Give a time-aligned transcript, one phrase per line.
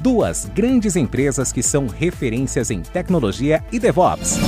[0.00, 4.38] duas grandes empresas que são referências em tecnologia e DevOps.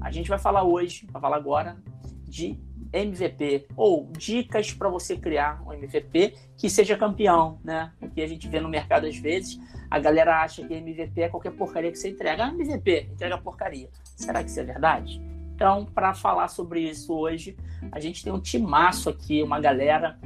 [0.00, 1.76] A gente vai falar hoje, vai falar agora
[2.24, 2.56] de
[2.92, 7.92] MVP ou dicas para você criar um MVP que seja campeão, né?
[8.00, 9.58] O que a gente vê no mercado às vezes,
[9.90, 12.46] a galera acha que MVP é qualquer porcaria que você entrega.
[12.46, 13.88] Ah, MVP, entrega porcaria.
[14.16, 15.20] Será que isso é verdade?
[15.58, 17.56] Então, para falar sobre isso hoje,
[17.90, 20.16] a gente tem um timaço aqui, uma galera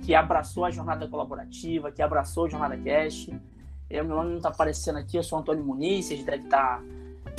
[0.00, 3.28] que abraçou a jornada colaborativa, que abraçou a jornada Cash.
[3.90, 6.82] Eu, meu nome não está aparecendo aqui, eu sou Antônio Muniz, vocês estar, tá,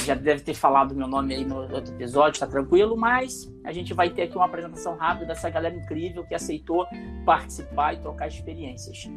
[0.05, 3.95] já deve ter falado meu nome aí no outro episódio, está tranquilo, mas a gente
[3.95, 6.85] vai ter aqui uma apresentação rápida dessa galera incrível que aceitou
[7.25, 9.09] participar e trocar experiências.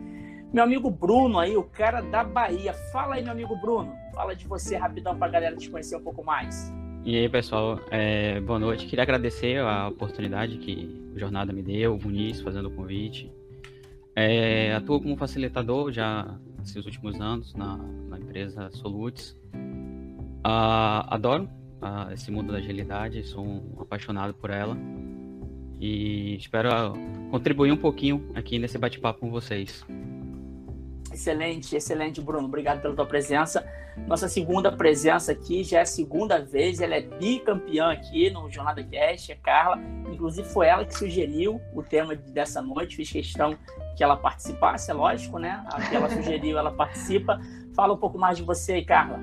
[0.51, 2.73] Meu amigo Bruno aí, o cara da Bahia.
[2.91, 3.95] Fala aí, meu amigo Bruno.
[4.15, 6.73] Fala de você rapidão para a galera te conhecer um pouco mais.
[7.07, 8.85] E aí, pessoal, é, boa noite.
[8.85, 13.31] Queria agradecer a oportunidade que o Jornada me deu, o Muniz fazendo o convite.
[14.17, 19.39] É, atuo como facilitador já nesses últimos anos na, na empresa Solutes.
[20.43, 21.49] Ah, adoro
[21.81, 24.77] ah, esse mundo da agilidade, sou um apaixonado por ela
[25.79, 26.71] e espero
[27.31, 29.87] contribuir um pouquinho aqui nesse bate-papo com vocês.
[31.17, 32.47] Excelente, excelente, Bruno.
[32.47, 33.67] Obrigado pela tua presença.
[34.07, 36.79] Nossa segunda presença aqui já é a segunda vez.
[36.79, 39.79] Ela é bicampeã aqui no Jornada Cast, é Carla.
[40.13, 42.97] Inclusive, foi ela que sugeriu o tema dessa noite.
[42.97, 43.57] Fiz questão
[43.97, 45.65] que ela participasse, é lógico, né?
[45.91, 47.41] Ela sugeriu, ela participa.
[47.75, 49.19] Fala um pouco mais de você aí, Carla.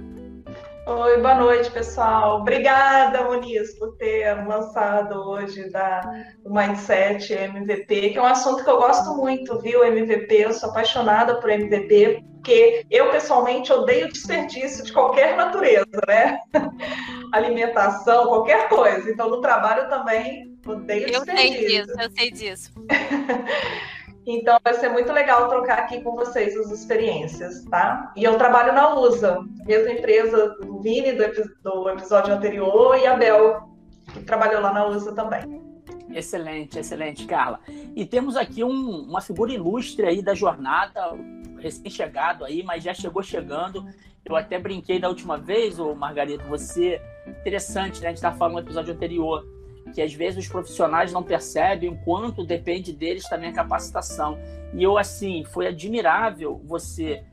[0.85, 2.41] Oi, boa noite, pessoal.
[2.41, 6.01] Obrigada, Muniz, por ter lançado hoje da,
[6.43, 9.81] do Mindset MVP, que é um assunto que eu gosto muito, viu?
[9.81, 16.37] MVP, eu sou apaixonada por MVP, porque eu, pessoalmente, odeio desperdício de qualquer natureza, né?
[17.31, 19.09] Alimentação, qualquer coisa.
[19.09, 21.45] Então, no trabalho também odeio eu desperdício.
[21.55, 22.73] Eu sei disso, eu sei disso.
[24.25, 28.13] Então vai ser muito legal trocar aqui com vocês as experiências, tá?
[28.15, 33.69] E eu trabalho na USA, mesma empresa do Vini do, episódio anterior e a Bel,
[34.13, 35.61] que trabalhou lá na USA também.
[36.09, 37.59] Excelente, excelente, Carla.
[37.95, 41.13] E temos aqui um, uma figura ilustre aí da jornada,
[41.59, 43.85] recém-chegado aí, mas já chegou chegando.
[44.23, 47.01] Eu até brinquei da última vez, ô Margarida, você.
[47.27, 48.07] Interessante, né?
[48.07, 49.45] A gente estava falando no episódio anterior
[49.93, 54.37] que às vezes os profissionais não percebem o quanto depende deles também a capacitação.
[54.73, 57.23] E eu, assim, foi admirável você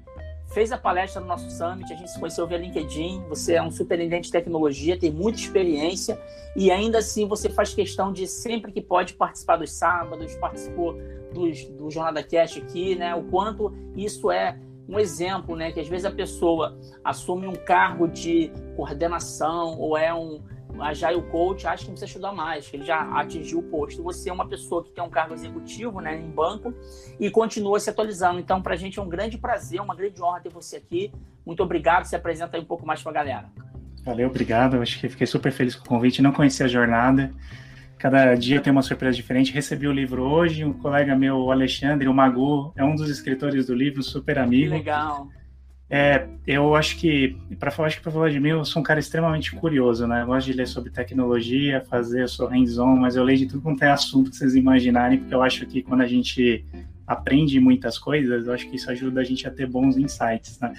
[0.53, 3.71] fez a palestra no nosso summit, a gente se conheceu via LinkedIn, você é um
[3.71, 6.21] superintendente de tecnologia, tem muita experiência
[6.57, 10.97] e ainda assim você faz questão de sempre que pode participar dos sábados, participou
[11.33, 13.15] dos, do Jornada Cast aqui, né?
[13.15, 15.71] O quanto isso é um exemplo, né?
[15.71, 20.43] Que às vezes a pessoa assume um cargo de coordenação ou é um
[20.81, 24.03] a o Coach acha que não precisa estudar mais, que ele já atingiu o posto.
[24.03, 26.75] Você é uma pessoa que tem um cargo executivo né, em banco
[27.19, 28.41] e continua se atualizando.
[28.41, 31.13] Então, para a gente é um grande prazer, uma grande honra ter você aqui.
[31.45, 32.05] Muito obrigado.
[32.05, 33.47] Se apresenta aí um pouco mais para a galera.
[34.05, 34.81] Valeu, obrigado.
[34.81, 36.23] Acho que fiquei super feliz com o convite.
[36.23, 37.31] Não conhecia a jornada.
[37.99, 39.53] Cada dia tem uma surpresa diferente.
[39.53, 40.65] Recebi o livro hoje.
[40.65, 44.71] Um colega meu, o Alexandre, o Magu, é um dos escritores do livro, super amigo.
[44.73, 45.29] Que legal.
[45.93, 50.07] É, eu acho que, para falar, falar de mim, eu sou um cara extremamente curioso,
[50.07, 50.23] né?
[50.23, 53.61] Eu gosto de ler sobre tecnologia, fazer, eu sou hands-on, mas eu leio de tudo
[53.61, 56.65] quanto é assunto que vocês imaginarem, porque eu acho que quando a gente
[57.11, 60.73] aprende muitas coisas, eu acho que isso ajuda a gente a ter bons insights, né?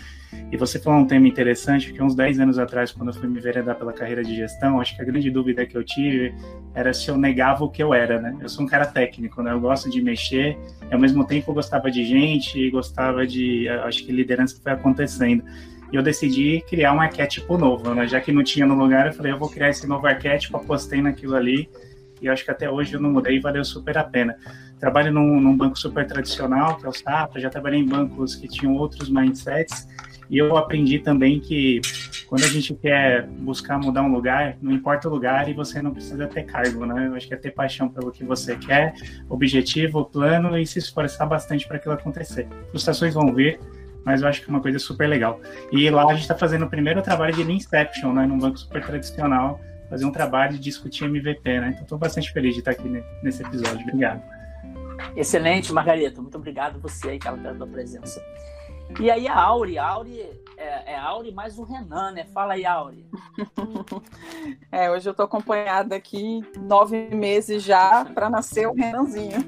[0.49, 3.41] E você falou um tema interessante, que uns 10 anos atrás, quando eu fui me
[3.41, 6.33] veredar pela carreira de gestão, acho que a grande dúvida que eu tive
[6.73, 8.33] era se eu negava o que eu era, né?
[8.39, 9.51] Eu sou um cara técnico, né?
[9.51, 10.57] Eu gosto de mexer,
[10.89, 15.43] e ao mesmo tempo eu gostava de gente, gostava de, acho que liderança foi acontecendo.
[15.91, 18.07] E eu decidi criar um arquétipo novo, né?
[18.07, 21.01] Já que não tinha no lugar, eu falei, eu vou criar esse novo arquétipo, apostei
[21.01, 21.69] naquilo ali,
[22.21, 24.37] e acho que até hoje eu não mudei e valeu super a pena.
[24.81, 28.47] Trabalho num, num banco super tradicional, que é o Safra, já trabalhei em bancos que
[28.47, 29.87] tinham outros mindsets,
[30.27, 31.79] e eu aprendi também que
[32.27, 35.91] quando a gente quer buscar mudar um lugar, não importa o lugar e você não
[35.91, 37.07] precisa ter cargo, né?
[37.07, 38.93] Eu acho que é ter paixão pelo que você quer,
[39.29, 42.47] objetivo, plano e se esforçar bastante para aquilo acontecer.
[42.71, 43.59] Frustrações vão vir,
[44.03, 45.39] mas eu acho que é uma coisa super legal.
[45.71, 48.83] E lá a gente está fazendo o primeiro trabalho de Inception, né, num banco super
[48.83, 49.59] tradicional,
[49.91, 51.69] fazer um trabalho de discutir MVP, né?
[51.71, 53.81] Então estou bastante feliz de estar aqui nesse episódio.
[53.81, 54.40] Obrigado.
[55.15, 56.21] Excelente, Margareta.
[56.21, 58.21] Muito obrigado você aí, cara, pela tua presença.
[58.99, 60.21] E aí a Auri, a Auri
[60.57, 62.25] é, é Auri mais o Renan, né?
[62.25, 63.05] Fala aí, Auri.
[64.71, 69.39] é, hoje eu estou acompanhada aqui nove meses já para nascer o Renanzinho.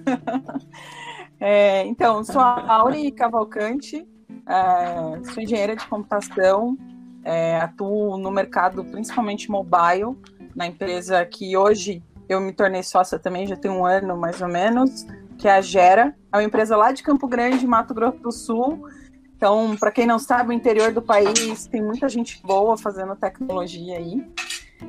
[1.39, 4.07] é, então, sou a Auri Cavalcante,
[4.47, 6.77] é, sou engenheira de computação,
[7.23, 10.17] é, atuo no mercado principalmente mobile,
[10.55, 14.47] na empresa que hoje eu me tornei sócia também, já tem um ano mais ou
[14.47, 15.05] menos,
[15.43, 16.15] que é a Gera.
[16.31, 18.87] É uma empresa lá de Campo Grande, Mato Grosso do Sul.
[19.35, 23.97] Então, para quem não sabe, o interior do país tem muita gente boa fazendo tecnologia
[23.97, 24.25] aí.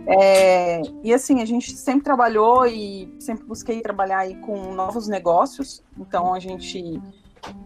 [0.06, 5.82] É, e assim, a gente sempre trabalhou e sempre busquei trabalhar aí com novos negócios.
[5.98, 7.02] Então, a gente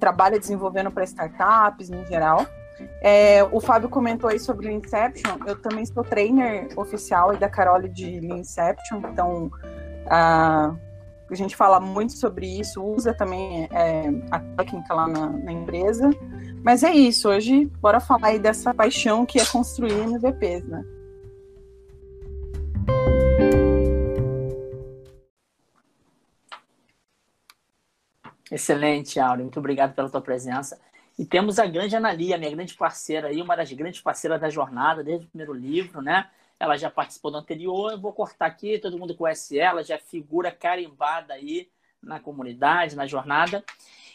[0.00, 2.46] trabalha desenvolvendo para startups em geral.
[3.02, 5.36] É, o Fábio comentou aí sobre o Inception.
[5.46, 9.02] Eu também sou trainer oficial da Carole de Inception.
[9.12, 9.50] Então,
[10.06, 10.74] a,
[11.30, 16.10] a gente fala muito sobre isso, usa também é, a técnica lá na, na, empresa.
[16.64, 20.84] Mas é isso, hoje bora falar aí dessa paixão que é construir MVPs, né?
[28.50, 29.44] Excelente, Áureo.
[29.44, 30.80] Muito obrigado pela tua presença.
[31.18, 35.02] E temos a grande Analia, minha grande parceira aí, uma das grandes parceiras da jornada,
[35.02, 36.28] desde o primeiro livro, né?
[36.58, 39.98] Ela já participou do anterior, eu vou cortar aqui, todo mundo conhece ela, já é
[39.98, 41.70] figura carimbada aí
[42.02, 43.64] na comunidade, na jornada.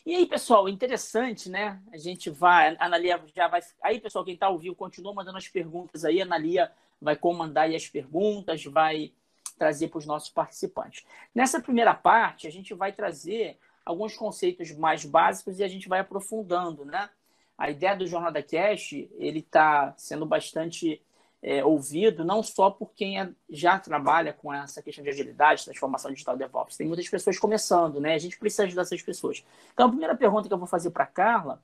[0.05, 1.81] E aí, pessoal, interessante, né?
[1.91, 3.61] A gente vai, a Analia já vai.
[3.81, 7.75] Aí, pessoal, quem está vivo, continua mandando as perguntas aí, a Analia vai comandar aí
[7.75, 9.13] as perguntas, vai
[9.57, 11.05] trazer para os nossos participantes.
[11.33, 15.99] Nessa primeira parte, a gente vai trazer alguns conceitos mais básicos e a gente vai
[15.99, 17.09] aprofundando, né?
[17.57, 21.01] A ideia do Jornada Cash, ele está sendo bastante
[21.43, 26.09] é, ouvido, não só por quem é, já trabalha com essa questão de agilidade, transformação
[26.09, 26.77] digital DevOps.
[26.77, 28.15] Tem muitas pessoas começando, né?
[28.15, 29.43] A gente precisa ajudar essas pessoas.
[29.73, 31.61] Então, a primeira pergunta que eu vou fazer para Carla,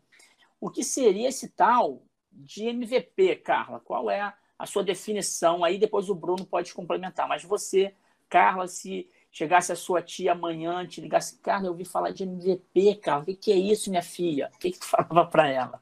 [0.59, 3.79] o que seria esse tal de MVP, Carla?
[3.79, 5.63] Qual é a sua definição?
[5.63, 7.25] Aí depois o Bruno pode complementar.
[7.29, 7.95] Mas você,
[8.27, 12.95] Carla, se chegasse a sua tia amanhã, te ligasse, Carla, eu ouvi falar de MVP,
[12.95, 14.51] Carla, o que, que é isso, minha filha?
[14.53, 15.81] O que, que tu falava para ela?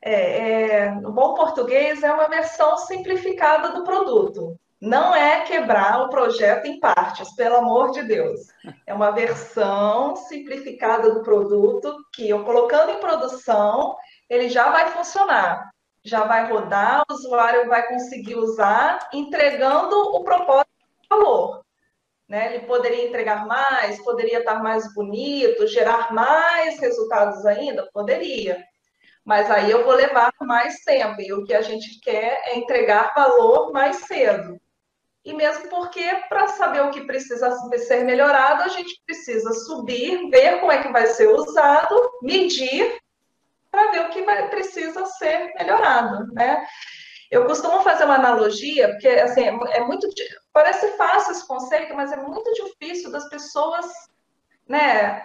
[0.00, 4.56] É, é, no bom português, é uma versão simplificada do produto.
[4.80, 8.40] Não é quebrar o projeto em partes, pelo amor de Deus.
[8.86, 13.96] É uma versão simplificada do produto que eu colocando em produção,
[14.30, 15.68] ele já vai funcionar,
[16.04, 20.70] já vai rodar, o usuário vai conseguir usar, entregando o propósito
[21.02, 21.64] de valor.
[22.28, 22.54] Né?
[22.54, 27.88] Ele poderia entregar mais, poderia estar mais bonito, gerar mais resultados ainda?
[27.92, 28.64] Poderia.
[29.28, 33.12] Mas aí eu vou levar mais tempo, e o que a gente quer é entregar
[33.14, 34.58] valor mais cedo.
[35.22, 40.60] E mesmo porque, para saber o que precisa ser melhorado, a gente precisa subir, ver
[40.60, 42.98] como é que vai ser usado, medir,
[43.70, 46.66] para ver o que vai, precisa ser melhorado, né?
[47.30, 50.08] Eu costumo fazer uma analogia, porque assim, é, é muito.
[50.54, 53.84] Parece fácil esse conceito, mas é muito difícil das pessoas
[54.66, 55.22] né,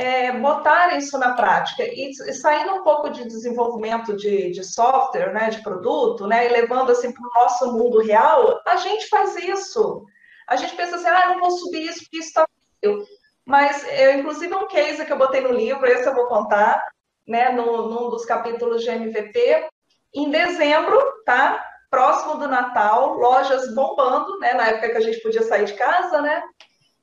[0.00, 1.82] é, botarem isso na prática.
[1.82, 6.48] E, e, saindo um pouco de desenvolvimento de, de software, né, de produto, né, e
[6.48, 10.06] levando assim para o nosso mundo real, a gente faz isso.
[10.48, 12.48] A gente pensa assim, ah, não vou subir isso porque isso está.
[13.44, 16.82] Mas, eu, inclusive, um case que eu botei no livro, esse eu vou contar,
[17.28, 19.68] né, no, num dos capítulos de MVP,
[20.14, 21.62] em dezembro, tá?
[21.90, 24.54] Próximo do Natal, lojas bombando, né?
[24.54, 26.42] Na época que a gente podia sair de casa, né?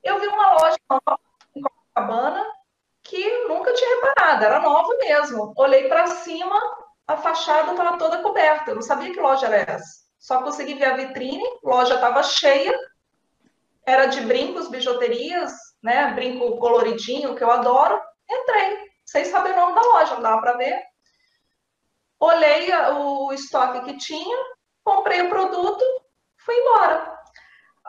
[0.02, 1.20] Eu vi uma loja nova
[1.54, 2.57] em Copacabana
[4.28, 5.52] reparado, era nova mesmo.
[5.56, 6.60] Olhei para cima,
[7.06, 8.70] a fachada estava toda coberta.
[8.70, 10.06] Eu não sabia que loja era essa.
[10.18, 12.76] Só consegui ver a vitrine, loja estava cheia,
[13.86, 16.12] era de brincos, bijuterias, né?
[16.12, 18.00] Brinco coloridinho, que eu adoro.
[18.28, 20.88] Entrei, sem saber o nome da loja, não dava para ver
[22.20, 24.36] olhei o estoque que tinha,
[24.82, 25.84] comprei o produto,
[26.36, 27.17] fui embora.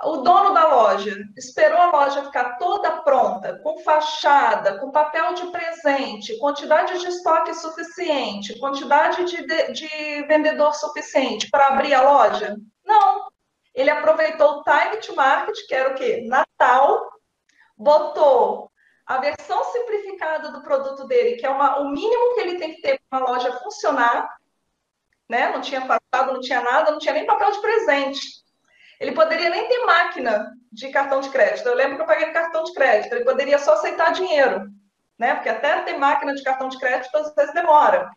[0.04, 5.48] O dono da loja esperou a loja ficar toda pronta, com fachada, com papel de
[5.48, 12.56] presente, quantidade de estoque suficiente, quantidade de, de, de vendedor suficiente para abrir a loja?
[12.86, 13.28] Não.
[13.76, 16.26] Ele aproveitou o time to market, que era o quê?
[16.28, 17.10] Natal,
[17.78, 18.72] botou
[19.06, 22.82] a versão simplificada do produto dele, que é uma, o mínimo que ele tem que
[22.82, 24.38] ter para uma loja funcionar,
[25.28, 25.52] né?
[25.52, 28.22] Não tinha passado, não tinha nada, não tinha nem papel de presente.
[29.00, 31.68] Ele poderia nem ter máquina de cartão de crédito.
[31.68, 33.14] Eu lembro que eu paguei cartão de crédito.
[33.14, 34.68] Ele poderia só aceitar dinheiro,
[35.18, 35.36] né?
[35.36, 38.10] Porque até ter máquina de cartão de crédito às vezes demora.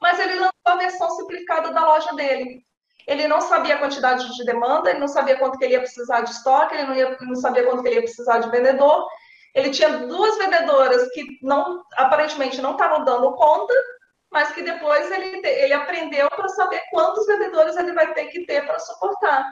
[0.00, 2.64] mas ele lançou a versão simplificada da loja dele.
[3.06, 6.22] Ele não sabia a quantidade de demanda, ele não sabia quanto que ele ia precisar
[6.22, 9.06] de estoque, ele não, ia, não sabia quanto que ele ia precisar de vendedor.
[9.54, 13.72] Ele tinha duas vendedoras que não aparentemente não estavam dando conta,
[14.30, 18.66] mas que depois ele, ele aprendeu para saber quantos vendedores ele vai ter que ter
[18.66, 19.48] para suportar.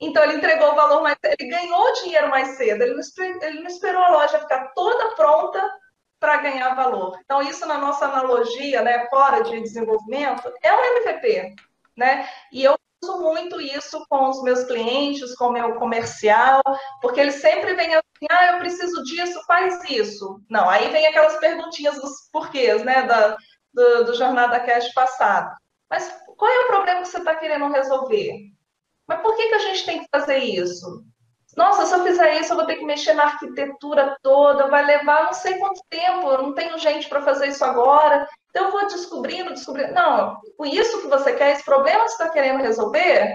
[0.00, 3.02] Então, ele entregou o valor mais ele ganhou dinheiro mais cedo, ele não,
[3.42, 5.60] ele não esperou a loja ficar toda pronta
[6.20, 7.18] para ganhar valor.
[7.24, 11.54] Então, isso na nossa analogia, né, fora de desenvolvimento, é um MVP,
[11.96, 12.28] né?
[12.52, 16.62] E eu uso muito isso com os meus clientes, com o meu comercial,
[17.00, 20.40] porque eles sempre vêm assim, ah, eu preciso disso, faz isso.
[20.48, 23.36] Não, aí vem aquelas perguntinhas dos porquês, né, da,
[23.72, 25.54] do, do Jornada Cash passado.
[25.88, 28.52] Mas qual é o problema que você está querendo resolver?
[29.08, 31.02] Mas por que, que a gente tem que fazer isso?
[31.56, 35.24] Nossa, se eu fizer isso, eu vou ter que mexer na arquitetura toda, vai levar
[35.24, 38.28] não sei quanto tempo, eu não tenho gente para fazer isso agora.
[38.50, 39.92] Então, eu vou descobrindo, descobrindo.
[39.94, 43.34] Não, o isso que você quer, esse problema que você está querendo resolver,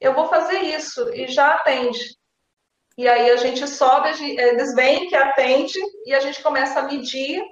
[0.00, 2.00] eu vou fazer isso e já atende.
[2.96, 7.42] E aí a gente sobe, eles veem que atende e a gente começa a medir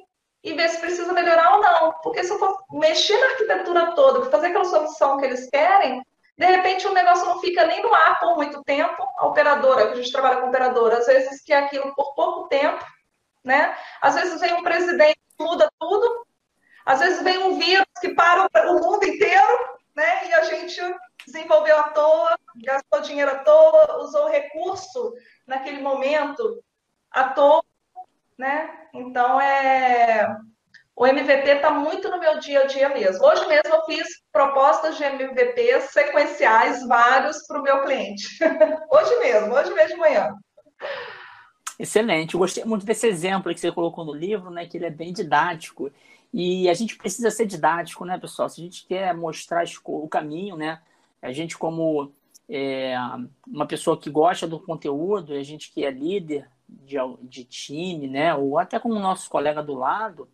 [0.43, 1.93] e ver se precisa melhorar ou não.
[2.03, 6.03] Porque se eu for mexer na arquitetura toda, fazer aquela solução que eles querem,
[6.39, 9.03] de repente o negócio não fica nem no ar por muito tempo.
[9.19, 12.85] A operadora, a gente trabalha com operadora, às vezes que é aquilo por pouco tempo,
[13.43, 13.77] né?
[14.01, 16.27] Às vezes vem um presidente muda tudo,
[16.87, 20.29] às vezes vem um vírus que para o mundo inteiro, né?
[20.29, 20.81] E a gente
[21.27, 25.13] desenvolveu à toa, gastou dinheiro à toa, usou recurso
[25.45, 26.63] naquele momento
[27.11, 27.65] à toa,
[28.39, 28.89] né?
[28.95, 30.37] Então é
[30.99, 33.25] o MVP está muito no meu dia a dia mesmo.
[33.25, 38.27] Hoje mesmo eu fiz propostas de MVP sequenciais, vários, para o meu cliente.
[38.91, 40.35] hoje mesmo, hoje mesmo de manhã.
[41.79, 42.35] Excelente.
[42.35, 44.67] Eu gostei muito desse exemplo que você colocou no livro, né?
[44.67, 45.89] Que ele é bem didático.
[46.35, 48.49] E a gente precisa ser didático, né, pessoal?
[48.49, 50.83] Se a gente quer mostrar o caminho, né?
[51.23, 52.13] A gente, como
[52.49, 52.97] é,
[53.47, 58.35] uma pessoa que gosta do conteúdo, a gente que é líder de, de time, né?
[58.35, 60.29] Ou até como nosso colega do lado,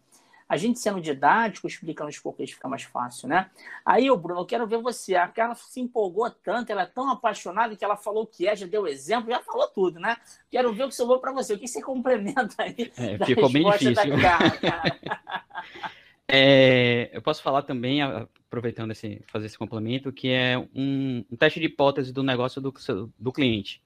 [0.49, 3.51] a gente sendo didático, explicando os porquês fica mais fácil, né?
[3.85, 5.15] Aí, o Bruno, eu quero ver você.
[5.15, 8.55] A Carla se empolgou tanto, ela é tão apaixonada que ela falou o que é,
[8.55, 10.17] já deu exemplo, já falou tudo, né?
[10.51, 11.55] Quero ver o que sobrou para você.
[11.55, 12.93] O que você complementa aí?
[13.05, 13.95] É, ficou bem difícil.
[14.21, 14.53] Carla,
[16.29, 21.61] é, eu posso falar também, aproveitando esse, fazer esse complemento, que é um, um teste
[21.61, 22.73] de hipótese do negócio do,
[23.19, 23.83] do cliente.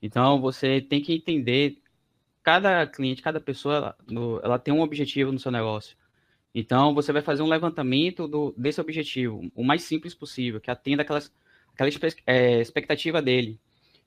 [0.00, 1.82] Então, você tem que entender
[2.42, 3.96] cada cliente, cada pessoa,
[4.42, 5.96] ela tem um objetivo no seu negócio.
[6.54, 11.02] Então, você vai fazer um levantamento do, desse objetivo, o mais simples possível, que atenda
[11.02, 11.32] aquelas,
[11.72, 11.90] aquela
[12.26, 13.58] é, expectativa dele.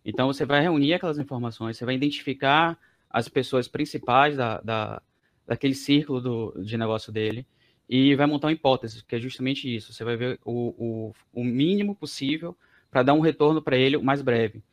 [0.04, 2.78] Então, você vai reunir aquelas informações, você vai identificar
[3.10, 5.02] as pessoas principais da, da,
[5.48, 7.48] daquele círculo do, de negócio dele
[7.90, 9.94] e vai montar uma hipótese, que é justamente isso.
[9.94, 12.56] Você vai ver o, o, o mínimo possível
[12.92, 14.64] para dar um retorno para ele o mais breve.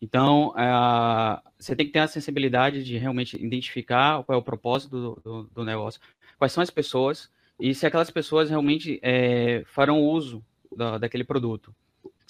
[0.00, 4.90] Então, uh, você tem que ter a sensibilidade de realmente identificar qual é o propósito
[4.90, 6.00] do, do, do negócio,
[6.38, 10.42] quais são as pessoas e se aquelas pessoas realmente é, farão uso
[10.74, 11.74] da, daquele produto.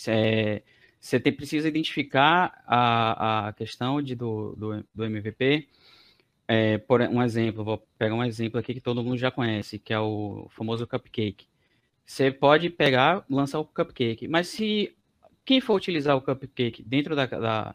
[0.08, 0.62] É,
[0.98, 5.68] você tem, precisa identificar a, a questão de, do, do, do MVP.
[6.48, 9.92] É, por um exemplo, vou pegar um exemplo aqui que todo mundo já conhece, que
[9.92, 11.46] é o famoso cupcake.
[12.04, 14.96] Você pode pegar, lançar o cupcake, mas se
[15.50, 17.74] quem for utilizar o cupcake dentro da, da,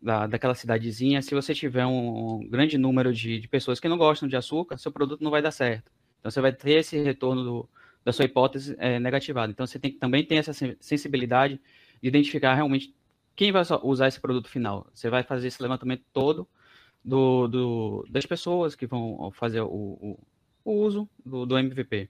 [0.00, 3.98] da, daquela cidadezinha, se você tiver um, um grande número de, de, pessoas que não
[3.98, 5.92] gostam de açúcar, seu produto não vai dar certo.
[6.18, 7.68] Então você vai ter esse retorno do,
[8.02, 9.52] da sua hipótese é, negativada.
[9.52, 11.60] Então você tem também ter essa sensibilidade
[12.00, 12.94] de identificar realmente
[13.34, 14.90] quem vai usar esse produto final.
[14.94, 16.48] Você vai fazer esse levantamento todo
[17.04, 20.18] do, do das pessoas que vão fazer o, o,
[20.64, 22.08] o uso do, do MVP.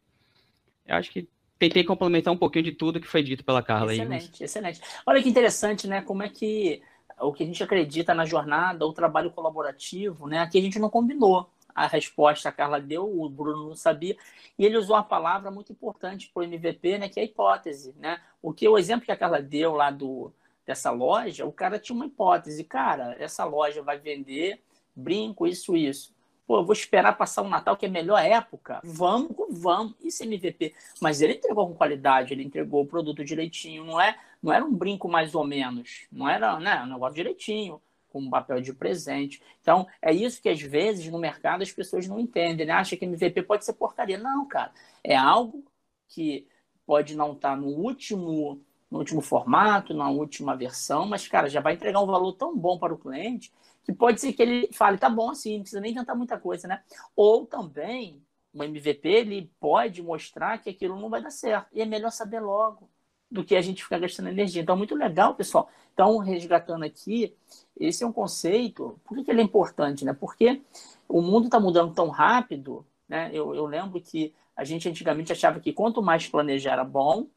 [0.86, 3.92] Eu acho que tentei complementar um pouquinho de tudo que foi dito pela Carla.
[3.92, 4.40] Excelente, aí, mas...
[4.40, 4.80] excelente.
[5.06, 6.02] Olha que interessante, né?
[6.02, 6.82] Como é que
[7.20, 10.40] o que a gente acredita na jornada, o trabalho colaborativo, né?
[10.40, 14.16] Aqui a gente não combinou a resposta a Carla deu, o Bruno não sabia,
[14.58, 17.08] e ele usou uma palavra muito importante para o MVP, né?
[17.10, 18.18] Que é a hipótese, né?
[18.40, 20.32] O que o exemplo que a Carla deu lá do
[20.64, 24.60] dessa loja, o cara tinha uma hipótese, cara, essa loja vai vender
[24.96, 26.15] brinco, isso, isso.
[26.46, 28.80] Pô, vou esperar passar o Natal, que é a melhor época.
[28.84, 29.94] Vamos, vamos.
[30.00, 30.74] Isso é MVP.
[31.00, 33.84] Mas ele entregou com qualidade, ele entregou o produto direitinho.
[33.84, 36.06] Não, é, não era um brinco mais ou menos.
[36.10, 39.42] Não era né, um negócio direitinho, com um papel de presente.
[39.60, 42.64] Então, é isso que às vezes no mercado as pessoas não entendem.
[42.64, 42.72] Né?
[42.72, 44.16] Acha que MVP pode ser porcaria.
[44.16, 44.70] Não, cara.
[45.02, 45.64] É algo
[46.08, 46.46] que
[46.86, 51.74] pode não estar no último no último formato, na última versão, mas, cara, já vai
[51.74, 53.52] entregar um valor tão bom para o cliente
[53.86, 56.66] que pode ser que ele fale, tá bom assim, não precisa nem inventar muita coisa,
[56.66, 56.82] né?
[57.14, 58.20] Ou também,
[58.52, 61.68] o MVP ele pode mostrar que aquilo não vai dar certo.
[61.72, 62.90] E é melhor saber logo
[63.30, 64.60] do que a gente ficar gastando energia.
[64.60, 65.70] Então, muito legal, pessoal.
[65.94, 67.32] Então, resgatando aqui,
[67.78, 69.00] esse é um conceito.
[69.04, 70.04] Por que, que ele é importante?
[70.04, 70.12] Né?
[70.12, 70.60] Porque
[71.08, 72.84] o mundo está mudando tão rápido.
[73.08, 73.30] Né?
[73.32, 77.28] Eu, eu lembro que a gente antigamente achava que quanto mais planejar era bom,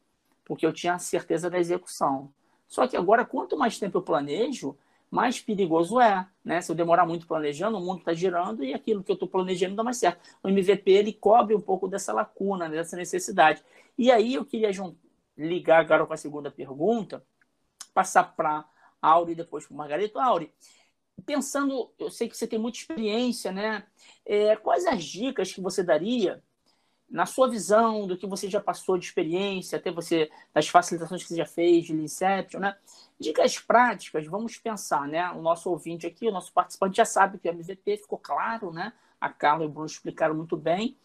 [0.44, 2.28] porque eu tinha a certeza da execução.
[2.66, 4.76] Só que agora, quanto mais tempo eu planejo,
[5.10, 6.26] mais perigoso é.
[6.44, 6.60] Né?
[6.60, 9.74] Se eu demorar muito planejando, o mundo está girando e aquilo que eu estou planejando
[9.74, 10.20] dá mais certo.
[10.42, 12.76] O MVP ele cobre um pouco dessa lacuna, né?
[12.76, 13.62] dessa necessidade.
[13.98, 14.70] E aí eu queria
[15.36, 17.24] ligar agora com a segunda pergunta,
[17.92, 18.64] passar para
[19.02, 20.18] a Auri e depois para o Margarito.
[20.18, 20.52] Auri,
[21.26, 23.84] pensando, eu sei que você tem muita experiência, né?
[24.24, 26.42] É, quais as dicas que você daria
[27.10, 31.28] na sua visão do que você já passou de experiência, até você das facilitações que
[31.28, 32.76] você já fez de Inception, né?
[33.18, 35.28] Dicas práticas, vamos pensar, né?
[35.32, 38.92] O nosso ouvinte aqui, o nosso participante já sabe que o MVP ficou claro, né?
[39.20, 40.96] A Carla e o Bruno explicaram muito bem.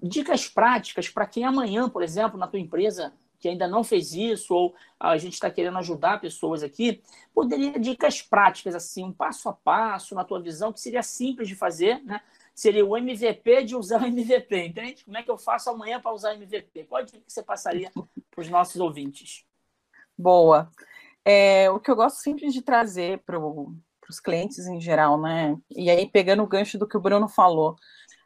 [0.00, 3.12] Dicas práticas para quem amanhã, por exemplo, na tua empresa
[3.42, 7.02] que ainda não fez isso, ou a gente está querendo ajudar pessoas aqui,
[7.34, 11.56] poderia dicas práticas, assim, um passo a passo, na tua visão, que seria simples de
[11.56, 12.20] fazer, né?
[12.54, 15.04] Seria o MVP de usar o MVP, entende?
[15.04, 16.84] Como é que eu faço amanhã para usar o MVP?
[16.84, 17.90] Qual dica que você passaria
[18.30, 19.44] para os nossos ouvintes?
[20.16, 20.70] Boa.
[21.24, 25.56] É, o que eu gosto sempre de trazer para os clientes em geral, né?
[25.70, 27.76] E aí, pegando o gancho do que o Bruno falou,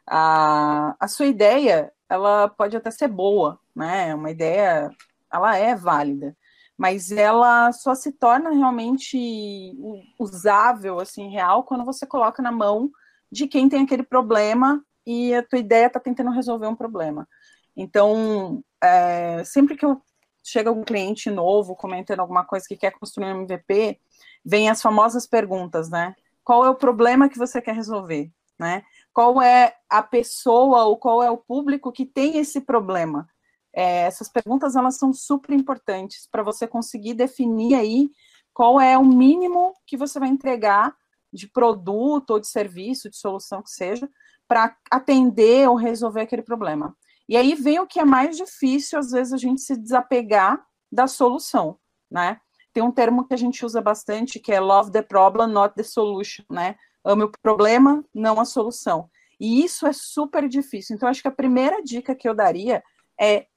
[0.05, 4.13] a, a sua ideia, ela pode até ser boa, né?
[4.15, 4.89] Uma ideia,
[5.31, 6.35] ela é válida,
[6.77, 9.75] mas ela só se torna realmente
[10.19, 12.91] usável, assim, real, quando você coloca na mão
[13.31, 17.27] de quem tem aquele problema e a tua ideia está tentando resolver um problema.
[17.75, 20.01] Então, é, sempre que eu
[20.43, 23.99] chega um cliente novo comentando alguma coisa que quer construir um MVP,
[24.43, 26.15] vem as famosas perguntas, né?
[26.43, 28.83] Qual é o problema que você quer resolver, né?
[29.13, 33.27] Qual é a pessoa ou qual é o público que tem esse problema?
[33.73, 38.09] É, essas perguntas elas são super importantes para você conseguir definir aí
[38.53, 40.95] qual é o mínimo que você vai entregar
[41.37, 44.09] de produto ou de serviço, de solução que seja,
[44.47, 46.95] para atender ou resolver aquele problema.
[47.29, 51.07] E aí vem o que é mais difícil, às vezes, a gente se desapegar da
[51.07, 51.77] solução,
[52.09, 52.39] né?
[52.73, 55.83] Tem um termo que a gente usa bastante, que é love the problem, not the
[55.83, 56.75] solution, né?
[57.03, 59.09] Ame o problema, não a solução.
[59.39, 60.95] E isso é super difícil.
[60.95, 62.83] Então, acho que a primeira dica que eu daria
[63.19, 63.47] é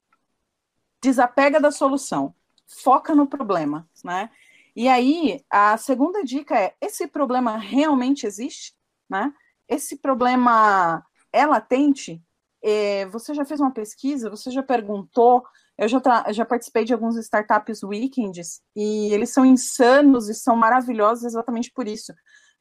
[1.00, 2.34] desapega da solução,
[2.66, 4.30] foca no problema, né?
[4.74, 8.74] E aí, a segunda dica é: esse problema realmente existe?
[9.08, 9.32] Né?
[9.68, 12.22] Esse problema é latente?
[12.62, 14.30] É, você já fez uma pesquisa?
[14.30, 15.42] Você já perguntou?
[15.78, 21.24] Eu já, já participei de alguns startups weekends e eles são insanos e são maravilhosos
[21.24, 22.12] exatamente por isso.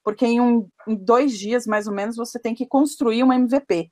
[0.04, 3.92] Porque em, um, em dois dias, mais ou menos, você tem que construir uma MVP.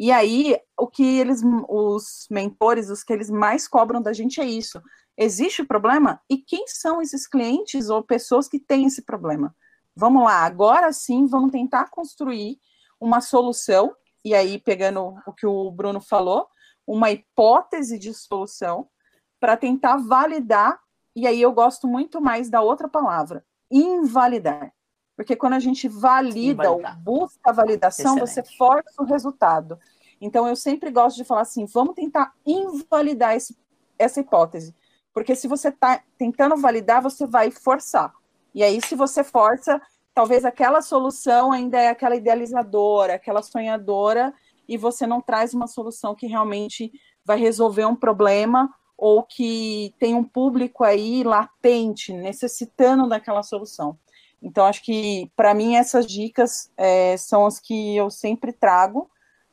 [0.00, 4.44] E aí, o que eles, os mentores, os que eles mais cobram da gente é
[4.44, 4.80] isso.
[5.16, 6.20] Existe o problema?
[6.30, 9.52] E quem são esses clientes ou pessoas que têm esse problema?
[9.96, 12.60] Vamos lá, agora sim, vamos tentar construir
[13.00, 13.92] uma solução,
[14.24, 16.46] e aí, pegando o que o Bruno falou,
[16.86, 18.88] uma hipótese de solução,
[19.40, 20.78] para tentar validar,
[21.16, 24.72] e aí eu gosto muito mais da outra palavra, invalidar.
[25.18, 28.30] Porque quando a gente valida ou busca a validação, Excelente.
[28.30, 29.76] você força o resultado.
[30.20, 33.58] Então, eu sempre gosto de falar assim: vamos tentar invalidar esse,
[33.98, 34.72] essa hipótese.
[35.12, 38.14] Porque se você está tentando validar, você vai forçar.
[38.54, 39.82] E aí, se você força,
[40.14, 44.32] talvez aquela solução ainda é aquela idealizadora, aquela sonhadora,
[44.68, 46.92] e você não traz uma solução que realmente
[47.24, 53.98] vai resolver um problema ou que tem um público aí latente, necessitando daquela solução.
[54.42, 59.10] Então, acho que, para mim, essas dicas é, são as que eu sempre trago,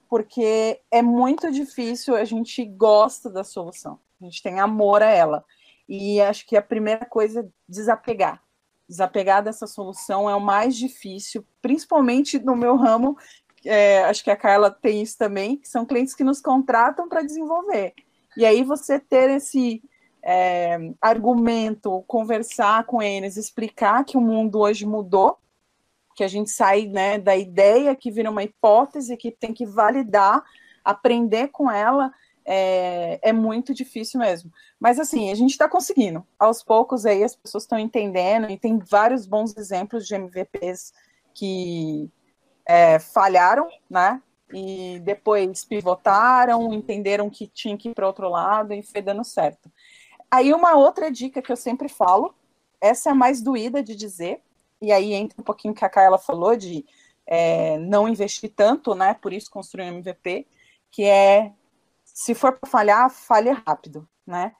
[0.09, 5.43] porque é muito difícil, a gente gosta da solução, a gente tem amor a ela.
[5.89, 8.41] E acho que a primeira coisa é desapegar.
[8.87, 13.17] Desapegar dessa solução é o mais difícil, principalmente no meu ramo,
[13.65, 17.23] é, acho que a Carla tem isso também, que são clientes que nos contratam para
[17.23, 17.93] desenvolver.
[18.37, 19.81] E aí você ter esse
[20.25, 25.37] é, argumento, conversar com eles, explicar que o mundo hoje mudou,
[26.15, 30.43] que a gente sai né, da ideia que vira uma hipótese que tem que validar,
[30.83, 32.11] aprender com ela,
[32.43, 34.51] é, é muito difícil mesmo.
[34.79, 36.25] Mas assim, a gente está conseguindo.
[36.39, 40.91] Aos poucos aí as pessoas estão entendendo e tem vários bons exemplos de MVPs
[41.35, 42.09] que
[42.65, 44.21] é, falharam, né?
[44.53, 49.69] E depois pivotaram, entenderam que tinha que ir para outro lado e foi dando certo.
[50.35, 52.35] Aí uma outra dica que eu sempre falo,
[52.81, 54.41] essa é a mais doída de dizer,
[54.81, 56.85] e aí entra um pouquinho que a Carla falou de
[57.25, 59.13] é, não investir tanto, né?
[59.13, 60.45] Por isso construir um MVP,
[60.91, 61.53] que é
[62.03, 64.51] se for para falhar, falhe rápido, né?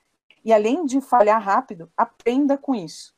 [0.42, 3.14] E além de falhar rápido, aprenda com isso.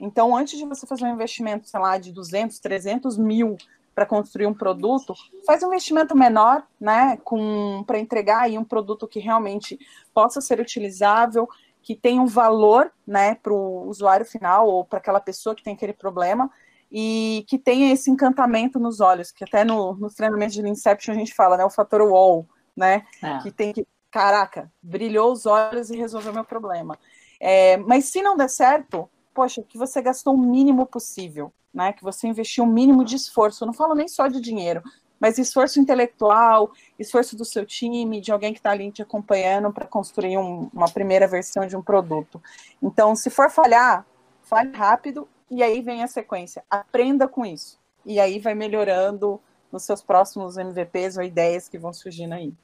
[0.00, 3.58] Então, antes de você fazer um investimento, sei lá, de 200, 300 mil
[3.94, 5.12] para construir um produto,
[5.44, 9.78] faz um investimento menor, né, com para entregar aí um produto que realmente
[10.14, 11.46] possa ser utilizável,
[11.82, 15.74] que tenha um valor, né, para o usuário final ou para aquela pessoa que tem
[15.74, 16.50] aquele problema
[16.90, 21.34] e que tenha esse encantamento nos olhos, que até no, treinamento de Inception a gente
[21.34, 23.38] fala, né, o fator wall, né, é.
[23.38, 26.98] que tem que, caraca, brilhou os olhos e resolveu meu problema.
[27.40, 31.92] É, mas se não der certo, poxa, que você gastou o mínimo possível, né?
[31.92, 33.62] Que você investiu o mínimo de esforço.
[33.62, 34.82] Eu não falo nem só de dinheiro,
[35.20, 39.86] mas esforço intelectual, esforço do seu time, de alguém que está ali te acompanhando para
[39.86, 42.40] construir um, uma primeira versão de um produto.
[42.82, 44.06] Então, se for falhar,
[44.42, 46.62] fale rápido e aí vem a sequência.
[46.70, 47.78] Aprenda com isso.
[48.04, 52.54] E aí vai melhorando nos seus próximos MVPs ou ideias que vão surgindo aí.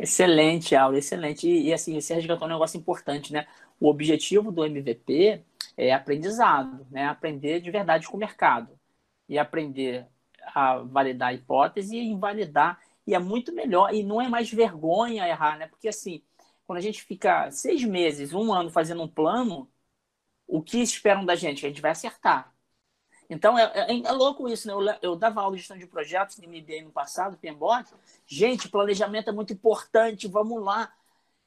[0.00, 1.46] Excelente, Aula, excelente.
[1.48, 3.46] E, e, assim, você resgatou um negócio importante, né?
[3.78, 5.44] O objetivo do MVP
[5.76, 7.06] é aprendizado, né?
[7.06, 8.78] Aprender de verdade com o mercado.
[9.28, 10.06] E aprender
[10.54, 12.80] a validar a hipótese e invalidar.
[13.06, 15.66] E é muito melhor, e não é mais vergonha errar, né?
[15.68, 16.22] Porque assim,
[16.66, 19.70] quando a gente fica seis meses, um ano fazendo um plano,
[20.46, 21.66] o que esperam da gente?
[21.66, 22.54] A gente vai acertar.
[23.30, 24.74] Então, é, é, é, louco isso, né?
[24.74, 27.94] Eu, eu, dava aula de gestão de projetos no MBA no passado, PMBOK.
[28.26, 30.92] Gente, planejamento é muito importante, vamos lá.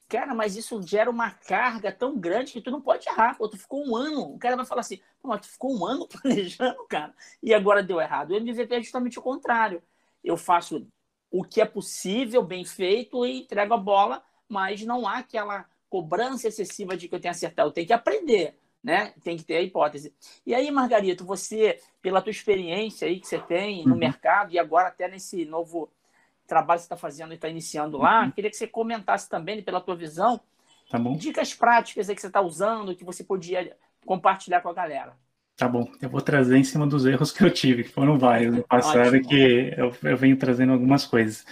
[0.08, 3.36] Cara, mas isso gera uma carga tão grande que tu não pode errar.
[3.36, 4.34] Pô, tu ficou um ano.
[4.34, 8.00] O cara vai falar assim, mas tu ficou um ano planejando, cara, e agora deu
[8.00, 8.30] errado.
[8.30, 9.82] O MVP é justamente o contrário.
[10.22, 10.86] Eu faço
[11.30, 16.48] o que é possível, bem feito, e entrego a bola, mas não há aquela cobrança
[16.48, 17.66] excessiva de que eu tenho que acertar.
[17.66, 19.14] Eu tenho que aprender né?
[19.24, 20.14] Tem que ter a hipótese.
[20.46, 23.98] E aí, Margarito, você, pela tua experiência aí que você tem no uhum.
[23.98, 25.90] mercado e agora até nesse novo
[26.46, 28.30] trabalho que você está fazendo e está iniciando lá, uhum.
[28.30, 30.38] queria que você comentasse também, pela tua visão,
[30.90, 35.16] tá dicas práticas aí que você está usando, que você podia compartilhar com a galera.
[35.56, 38.54] Tá bom, eu vou trazer em cima dos erros que eu tive, que foram vários
[38.54, 39.28] no passado, Ótimo.
[39.28, 41.46] que eu, eu venho trazendo algumas coisas.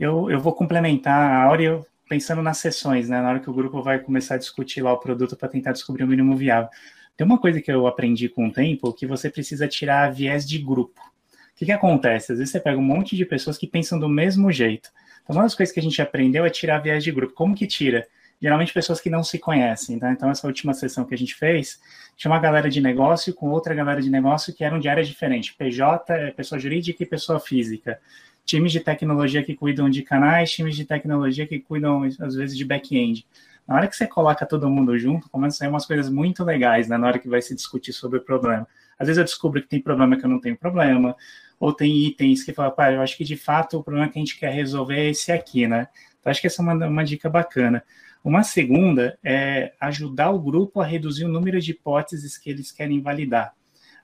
[0.00, 3.20] Eu, eu vou complementar, a Áurea pensando nas sessões, né?
[3.20, 6.04] Na hora que o grupo vai começar a discutir lá o produto para tentar descobrir
[6.04, 6.68] o mínimo viável.
[7.16, 10.58] Tem uma coisa que eu aprendi com o tempo, que você precisa tirar viés de
[10.58, 11.00] grupo.
[11.00, 12.32] O que, que acontece?
[12.32, 14.90] Às vezes você pega um monte de pessoas que pensam do mesmo jeito.
[15.22, 17.32] Então, uma das coisas que a gente aprendeu é tirar viés de grupo.
[17.32, 18.06] Como que tira?
[18.42, 20.10] Geralmente pessoas que não se conhecem, tá?
[20.10, 21.80] Então, essa última sessão que a gente fez,
[22.16, 25.54] tinha uma galera de negócio com outra galera de negócio que eram de áreas diferentes.
[25.54, 28.00] PJ, pessoa jurídica e pessoa física
[28.44, 32.64] times de tecnologia que cuidam de canais, times de tecnologia que cuidam, às vezes, de
[32.64, 33.26] back-end.
[33.66, 36.88] Na hora que você coloca todo mundo junto, começa a sair umas coisas muito legais,
[36.88, 38.68] né, na hora que vai se discutir sobre o problema.
[38.98, 41.16] Às vezes eu descubro que tem problema que eu não tenho problema,
[41.58, 44.22] ou tem itens que fala, pá, eu acho que de fato o problema que a
[44.22, 45.88] gente quer resolver é esse aqui, né?
[46.20, 47.82] Então acho que essa é uma, uma dica bacana.
[48.22, 53.00] Uma segunda é ajudar o grupo a reduzir o número de hipóteses que eles querem
[53.00, 53.54] validar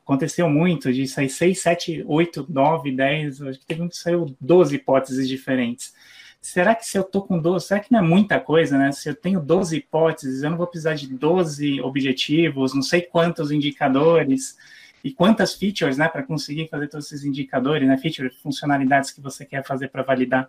[0.03, 4.35] aconteceu muito de sair 6, 7, 8, 9, 10, acho que teve um que saiu
[4.41, 5.93] 12 hipóteses diferentes.
[6.41, 8.93] Será que se eu tô com 12, será que não é muita coisa, né?
[8.93, 13.51] Se eu tenho 12 hipóteses, eu não vou precisar de 12 objetivos, não sei quantos
[13.51, 14.57] indicadores
[15.05, 19.45] e quantas features, né, para conseguir fazer todos esses indicadores, né, features, funcionalidades que você
[19.45, 20.49] quer fazer para validar.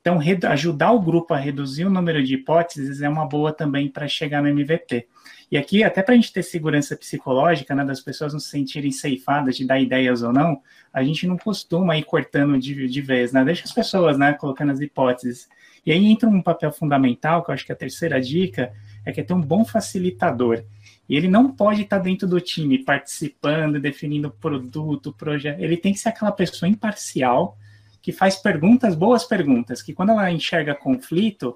[0.00, 0.18] Então,
[0.50, 4.42] ajudar o grupo a reduzir o número de hipóteses é uma boa também para chegar
[4.42, 5.06] no MVP.
[5.52, 8.90] E aqui, até para a gente ter segurança psicológica, né, das pessoas não se sentirem
[8.90, 13.34] ceifadas de dar ideias ou não, a gente não costuma ir cortando de, de vez,
[13.34, 13.44] né?
[13.44, 15.50] Deixa as pessoas, né, colocando as hipóteses.
[15.84, 18.72] E aí entra um papel fundamental, que eu acho que a terceira dica
[19.04, 20.64] é que é ter um bom facilitador.
[21.06, 25.60] E ele não pode estar dentro do time, participando, definindo produto, projeto.
[25.60, 27.58] Ele tem que ser aquela pessoa imparcial,
[28.00, 31.54] que faz perguntas, boas perguntas, que quando ela enxerga conflito,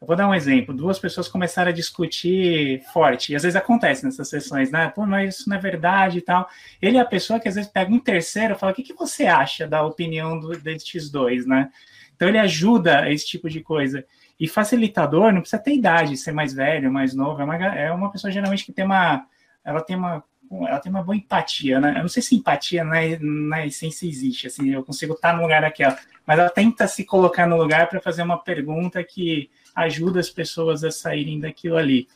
[0.00, 0.72] eu vou dar um exemplo.
[0.74, 4.88] Duas pessoas começaram a discutir forte, e às vezes acontece nessas sessões, né?
[4.94, 6.48] Pô, mas isso não é verdade e tal.
[6.80, 8.94] Ele é a pessoa que às vezes pega um terceiro e fala: o que, que
[8.94, 11.70] você acha da opinião do, destes dois, né?
[12.14, 14.04] Então ele ajuda esse tipo de coisa.
[14.38, 17.40] E facilitador não precisa ter idade, ser mais velho, mais novo.
[17.40, 19.26] É uma, é uma pessoa geralmente que tem uma.
[19.64, 21.94] Ela tem uma ela tem uma boa empatia, né?
[21.96, 25.60] Eu não sei se empatia na, na essência existe, assim, eu consigo estar no lugar
[25.60, 29.50] daquela, mas ela tenta se colocar no lugar para fazer uma pergunta que
[29.84, 32.08] ajuda as pessoas a saírem daquilo ali.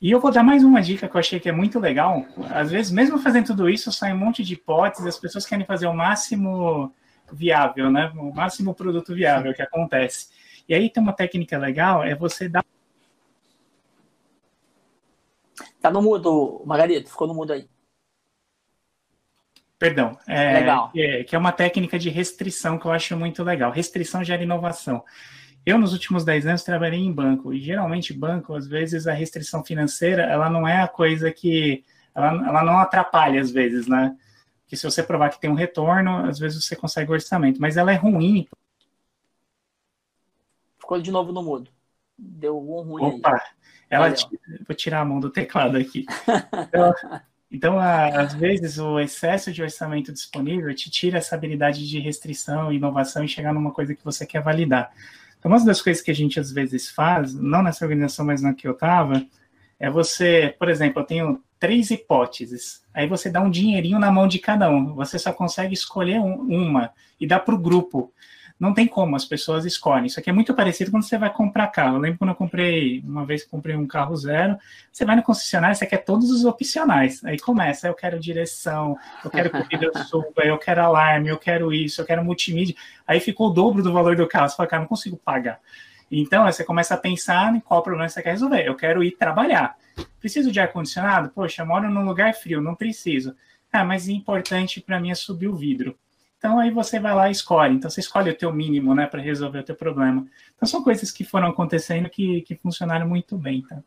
[0.00, 2.26] E eu vou dar mais uma dica que eu achei que é muito legal.
[2.50, 5.86] Às vezes, mesmo fazendo tudo isso, sai um monte de hipóteses, as pessoas querem fazer
[5.86, 6.92] o máximo
[7.32, 8.12] viável, né?
[8.14, 10.28] O máximo produto viável que acontece.
[10.68, 12.64] E aí tem uma técnica legal, é você dar
[15.80, 17.68] Tá no mudo, Margarida, ficou no mudo aí.
[19.78, 20.18] Perdão.
[20.26, 20.90] É, legal.
[20.96, 23.70] É, que é uma técnica de restrição que eu acho muito legal.
[23.70, 25.04] Restrição gera inovação.
[25.66, 29.64] Eu, nos últimos 10 anos, trabalhei em banco, e geralmente banco, às vezes, a restrição
[29.64, 31.84] financeira, ela não é a coisa que...
[32.14, 34.16] Ela, ela não atrapalha, às vezes, né?
[34.68, 37.76] Que se você provar que tem um retorno, às vezes você consegue o orçamento, mas
[37.76, 38.46] ela é ruim.
[40.78, 41.68] Ficou de novo no mudo.
[42.16, 43.40] Deu um ruim Opa, aí.
[43.90, 44.14] ela...
[44.66, 46.06] Vou tirar a mão do teclado aqui.
[46.68, 46.94] Então,
[47.50, 53.24] então, às vezes, o excesso de orçamento disponível te tira essa habilidade de restrição, inovação
[53.24, 54.92] e chegar numa coisa que você quer validar.
[55.46, 58.52] Então, uma das coisas que a gente às vezes faz, não nessa organização, mas na
[58.52, 59.24] que eu estava,
[59.78, 64.26] é você, por exemplo, eu tenho três hipóteses, aí você dá um dinheirinho na mão
[64.26, 66.90] de cada um, você só consegue escolher um, uma.
[67.20, 68.12] E dá para o grupo
[68.58, 70.06] não tem como, as pessoas escolhem.
[70.06, 71.96] Isso aqui é muito parecido quando você vai comprar carro.
[71.96, 74.56] Eu lembro quando eu comprei, uma vez que comprei um carro zero,
[74.90, 77.22] você vai no concessionário, você quer todos os opcionais.
[77.24, 82.00] Aí começa, eu quero direção, eu quero corrida suba, eu quero alarme, eu quero isso,
[82.00, 82.74] eu quero multimídia.
[83.06, 84.48] Aí ficou o dobro do valor do carro.
[84.48, 85.60] Você fala, cara, não consigo pagar.
[86.10, 88.66] Então, aí você começa a pensar em qual problema você quer resolver.
[88.66, 89.76] Eu quero ir trabalhar.
[90.18, 91.30] Preciso de ar-condicionado?
[91.30, 93.34] Poxa, moro num lugar frio, não preciso.
[93.70, 95.98] Ah, mas importante para mim é subir o vidro.
[96.46, 97.74] Então aí você vai lá e escolhe.
[97.74, 100.24] Então você escolhe o teu mínimo, né, para resolver o teu problema.
[100.54, 103.82] Então são coisas que foram acontecendo que, que funcionaram muito bem, tá?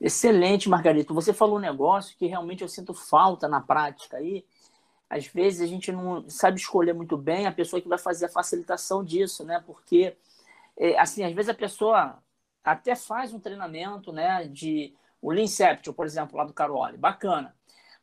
[0.00, 1.14] Excelente, Margarito.
[1.14, 4.44] Você falou um negócio que realmente eu sinto falta na prática aí.
[5.08, 8.30] Às vezes a gente não sabe escolher muito bem a pessoa que vai fazer a
[8.30, 9.62] facilitação disso, né?
[9.64, 10.16] Porque,
[10.76, 12.18] é, assim, às vezes a pessoa
[12.64, 17.54] até faz um treinamento, né, de o Leanception, por exemplo, lá do Carole, bacana.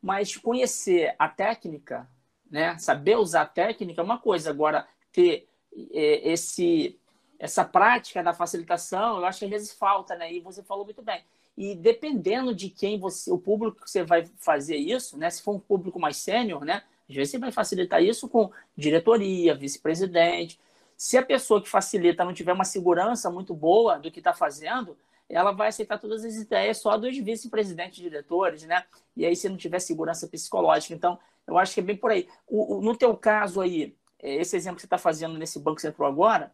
[0.01, 2.09] Mas conhecer a técnica
[2.49, 2.77] né?
[2.77, 5.47] Saber usar a técnica é uma coisa, agora ter
[5.91, 6.97] é, esse
[7.37, 10.31] essa prática da facilitação, eu acho que às vezes falta, né?
[10.33, 11.21] E você falou muito bem.
[11.57, 15.29] E dependendo de quem você, o público que você vai fazer isso, né?
[15.29, 16.83] Se for um público mais sênior, né?
[17.09, 20.59] Às vezes você vai facilitar isso com diretoria, vice-presidente.
[20.97, 24.97] Se a pessoa que facilita não tiver uma segurança muito boa do que está fazendo,
[25.29, 28.83] ela vai aceitar todas as ideias só dos vice-presidentes diretores, né?
[29.15, 30.93] E aí, se não tiver segurança psicológica.
[30.93, 32.27] Então, eu acho que é bem por aí.
[32.47, 35.85] O, o, no teu caso aí, é, esse exemplo que você está fazendo nesse banco
[35.85, 36.51] entrou agora,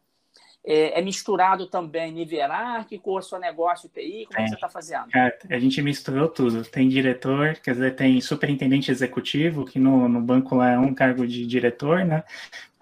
[0.64, 4.28] é, é, misturado também nível hierárquico, ou só negócio TI?
[4.28, 5.06] Como é, que você está fazendo?
[5.16, 6.64] É, a gente misturou tudo.
[6.64, 11.26] Tem diretor, quer dizer, tem superintendente executivo, que no, no banco lá é um cargo
[11.26, 12.24] de diretor, né?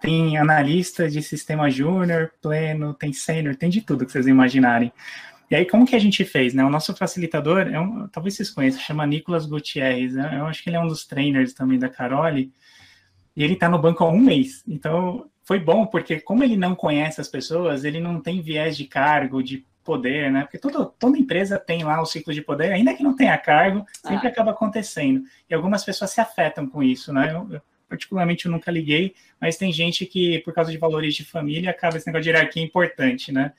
[0.02, 4.91] Tem analista de sistema júnior, pleno, tem sênior, tem de tudo que vocês imaginarem.
[5.49, 6.53] E aí, como que a gente fez?
[6.53, 6.63] Né?
[6.63, 10.13] O nosso facilitador, é um, talvez vocês conheçam, chama Nicolas Gutierrez.
[10.13, 10.38] Né?
[10.39, 12.53] Eu acho que ele é um dos trainers também da Carole.
[13.35, 14.63] E ele está no banco há um mês.
[14.67, 18.85] Então, foi bom, porque como ele não conhece as pessoas, ele não tem viés de
[18.85, 20.41] cargo, de poder, né?
[20.43, 23.83] Porque toda, toda empresa tem lá o ciclo de poder, ainda que não tenha cargo,
[24.05, 24.29] sempre ah.
[24.29, 25.23] acaba acontecendo.
[25.49, 27.31] E algumas pessoas se afetam com isso, né?
[27.33, 31.25] Eu, eu, particularmente, eu nunca liguei, mas tem gente que, por causa de valores de
[31.25, 33.51] família, acaba esse negócio de hierarquia importante, né?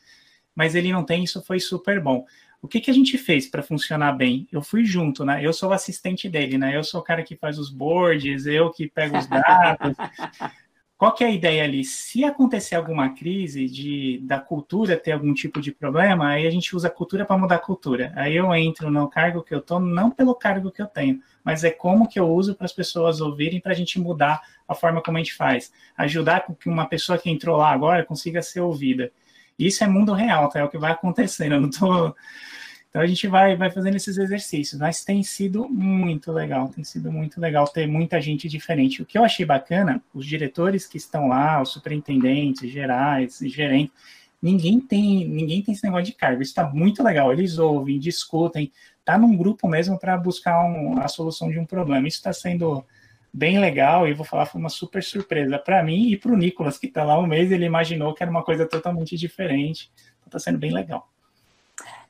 [0.54, 2.24] Mas ele não tem, isso foi super bom.
[2.62, 4.46] O que, que a gente fez para funcionar bem?
[4.52, 5.40] Eu fui junto, né?
[5.42, 6.76] Eu sou o assistente dele, né?
[6.76, 9.96] Eu sou o cara que faz os boards, eu que pego os dados.
[11.00, 11.82] Qual que é a ideia ali?
[11.82, 16.76] Se acontecer alguma crise de da cultura ter algum tipo de problema, aí a gente
[16.76, 18.12] usa a cultura para mudar a cultura.
[18.14, 21.64] Aí eu entro no cargo que eu tô, não pelo cargo que eu tenho, mas
[21.64, 25.02] é como que eu uso para as pessoas ouvirem para a gente mudar a forma
[25.02, 25.72] como a gente faz.
[25.96, 29.10] Ajudar com que uma pessoa que entrou lá agora consiga ser ouvida.
[29.66, 30.60] Isso é mundo real, tá?
[30.60, 31.54] É o que vai acontecendo.
[31.54, 32.14] Eu não tô.
[32.90, 37.12] Então a gente vai, vai fazendo esses exercícios, mas tem sido muito legal, tem sido
[37.12, 39.00] muito legal ter muita gente diferente.
[39.00, 43.94] O que eu achei bacana, os diretores que estão lá, os superintendentes, gerais, gerentes,
[44.42, 46.42] ninguém tem, ninguém tem esse negócio de cargo.
[46.42, 47.32] Isso está muito legal.
[47.32, 48.72] Eles ouvem, discutem,
[49.04, 52.08] tá num grupo mesmo para buscar um, a solução de um problema.
[52.08, 52.84] Isso está sendo
[53.32, 56.78] bem legal e vou falar foi uma super surpresa para mim e para o Nicolas
[56.78, 60.38] que está lá um mês ele imaginou que era uma coisa totalmente diferente então está
[60.38, 61.08] sendo bem legal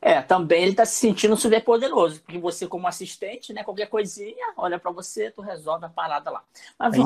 [0.00, 4.54] é também ele está se sentindo super poderoso porque você como assistente né qualquer coisinha
[4.56, 6.42] olha para você tu resolve a parada lá
[6.78, 6.96] mas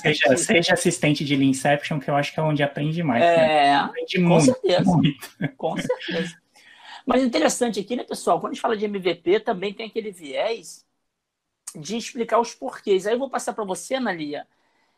[0.00, 3.34] seja, seja, assistente de Leanception que eu acho que é onde aprende mais né?
[3.34, 3.74] é né?
[3.74, 5.30] aprende com muito, certeza muito.
[5.56, 6.36] com certeza
[7.04, 10.84] mas interessante aqui né pessoal quando a gente fala de MVP também tem aquele viés
[11.74, 13.06] de explicar os porquês.
[13.06, 14.46] Aí eu vou passar para você, Analia.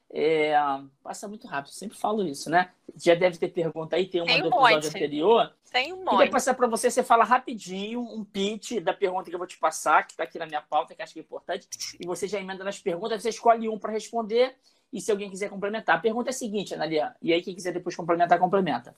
[0.09, 0.55] É,
[1.03, 2.71] passa muito rápido, sempre falo isso, né?
[2.97, 4.87] Já deve ter pergunta aí, tem uma tem do episódio monte.
[4.87, 5.55] anterior.
[5.73, 6.11] Tem um monte.
[6.11, 9.59] Queria passar para você, você fala rapidinho um pitch da pergunta que eu vou te
[9.59, 11.69] passar, que está aqui na minha pauta, que acho que é importante,
[12.01, 14.55] e você já emenda nas perguntas, você escolhe um para responder,
[14.93, 15.97] e se alguém quiser complementar.
[15.97, 18.95] A pergunta é a seguinte, Analia, e aí quem quiser depois complementar, complementa.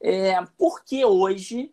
[0.00, 1.72] É, por que hoje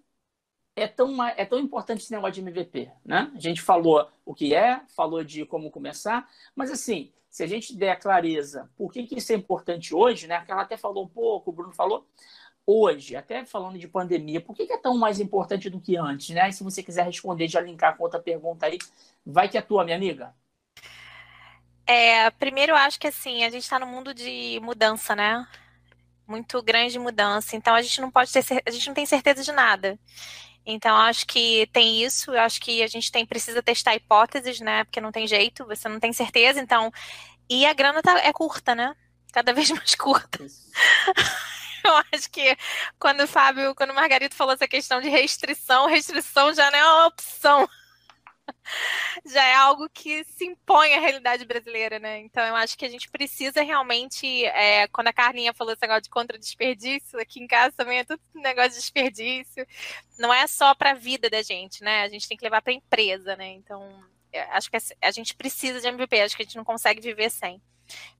[0.79, 3.31] é tão, é tão importante esse negócio de MVP, né?
[3.35, 7.75] A gente falou o que é, falou de como começar, mas assim, se a gente
[7.75, 10.43] der clareza por que, que isso é importante hoje, né?
[10.47, 12.07] Ela até falou um pouco, o Bruno falou,
[12.65, 16.29] hoje, até falando de pandemia, por que, que é tão mais importante do que antes,
[16.29, 16.49] né?
[16.49, 18.77] E se você quiser responder, já linkar com outra pergunta aí,
[19.25, 20.35] vai que é tua, minha amiga.
[21.85, 25.47] É, primeiro, eu acho que assim, a gente está no mundo de mudança, né?
[26.27, 27.55] Muito grande mudança.
[27.55, 29.97] Então a gente não pode ter, a gente não tem certeza de nada.
[30.71, 32.31] Então, acho que tem isso.
[32.31, 34.83] Eu acho que a gente tem precisa testar hipóteses, né?
[34.83, 36.59] Porque não tem jeito, você não tem certeza.
[36.59, 36.91] Então,
[37.49, 38.95] e a grana tá, é curta, né?
[39.31, 40.39] Cada vez mais curta.
[41.83, 42.57] eu acho que
[42.99, 46.83] quando o Fábio, quando o Margarito falou essa questão de restrição, restrição já não é
[46.85, 47.69] uma opção.
[49.25, 52.19] já é algo que se impõe à realidade brasileira, né?
[52.19, 56.03] Então eu acho que a gente precisa realmente, é, quando a Carlinha falou esse negócio
[56.03, 59.65] de contra-desperdício, aqui em casa também é tudo negócio de desperdício,
[60.17, 62.03] não é só para a vida da gente, né?
[62.03, 63.53] A gente tem que levar para a empresa, né?
[63.53, 63.87] Então
[64.31, 67.29] é, acho que a gente precisa de MVP, acho que a gente não consegue viver
[67.29, 67.61] sem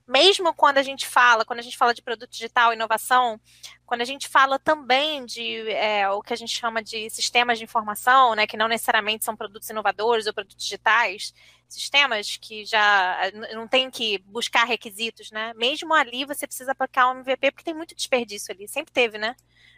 [0.10, 3.40] mesmo quando a gente fala, quando a gente fala de produto digital, inovação,
[3.86, 7.64] quando a gente fala também de é, o que a gente chama de sistemas de
[7.64, 11.32] informação, né, que não necessariamente são produtos inovadores ou produtos digitais,
[11.68, 13.20] sistemas que já
[13.54, 15.54] não tem que buscar requisitos, né?
[15.56, 19.36] Mesmo ali você precisa aplicar um MVP porque tem muito desperdício ali, sempre teve, né?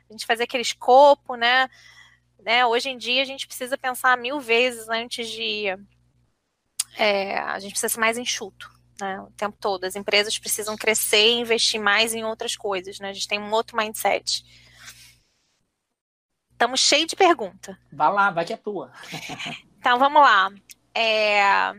[0.09, 1.69] A gente fazer aquele escopo, né?
[2.39, 2.65] né?
[2.65, 5.65] Hoje em dia a gente precisa pensar mil vezes antes de
[6.97, 9.83] é, a gente precisa ser mais enxuto né, o tempo todo.
[9.83, 13.09] As empresas precisam crescer e investir mais em outras coisas, né?
[13.09, 14.45] A gente tem um outro mindset.
[16.51, 17.77] Estamos cheios de pergunta.
[17.91, 18.91] Vai lá, vai que é tua.
[19.79, 20.49] então vamos lá.
[20.93, 21.73] É...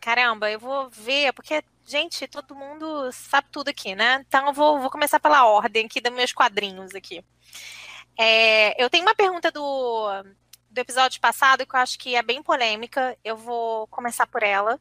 [0.00, 4.24] Caramba, eu vou ver, porque, gente, todo mundo sabe tudo aqui, né?
[4.26, 7.24] Então eu vou, vou começar pela ordem aqui dos meus quadrinhos aqui.
[8.18, 8.80] É...
[8.82, 10.22] Eu tenho uma pergunta do,
[10.70, 13.18] do episódio passado que eu acho que é bem polêmica.
[13.24, 14.80] Eu vou começar por ela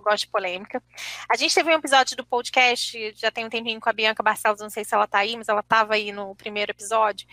[0.00, 0.82] gosto de polêmica.
[1.30, 4.60] A gente teve um episódio do podcast, já tem um tempinho com a Bianca Barcelos,
[4.60, 7.26] não sei se ela tá aí, mas ela tava aí no primeiro episódio,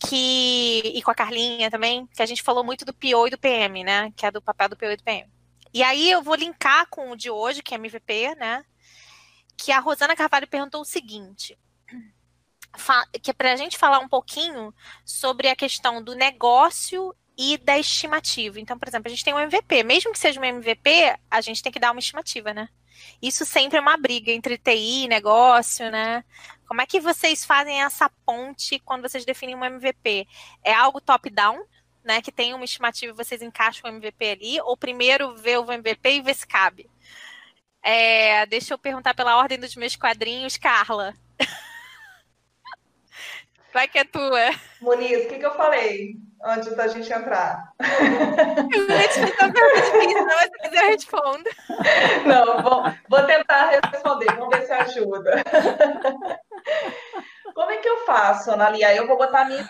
[0.00, 3.38] que e com a Carlinha também, que a gente falou muito do PO e do
[3.38, 4.12] PM, né?
[4.16, 5.30] Que é do papel do PO e do PM.
[5.72, 8.64] E aí eu vou linkar com o de hoje, que é MVP, né?
[9.56, 11.58] Que a Rosana Carvalho perguntou o seguinte:
[13.22, 17.78] que é para a gente falar um pouquinho sobre a questão do negócio e da
[17.78, 18.58] estimativa.
[18.58, 19.84] Então, por exemplo, a gente tem um MVP.
[19.84, 22.68] Mesmo que seja um MVP, a gente tem que dar uma estimativa, né?
[23.22, 26.24] Isso sempre é uma briga entre TI e negócio, né?
[26.66, 30.26] Como é que vocês fazem essa ponte quando vocês definem um MVP?
[30.64, 31.64] É algo top-down,
[32.04, 32.20] né?
[32.20, 34.60] Que tem uma estimativa e vocês encaixam o MVP ali?
[34.62, 36.90] Ou primeiro vê o MVP e vê se cabe?
[37.80, 41.14] É, deixa eu perguntar pela ordem dos meus quadrinhos, Carla.
[43.78, 44.50] Vai que é tua.
[44.80, 46.16] Muniz, o que, que eu falei?
[46.42, 47.72] antes da gente entrar.
[48.74, 51.50] Eu ia te fazer uma pergunta difícil, mas se quiser eu respondo.
[52.26, 55.44] Não, vou, vou tentar responder, vamos ver se ajuda.
[57.54, 58.94] Como é que eu faço, Analia?
[58.96, 59.68] Eu vou botar a minha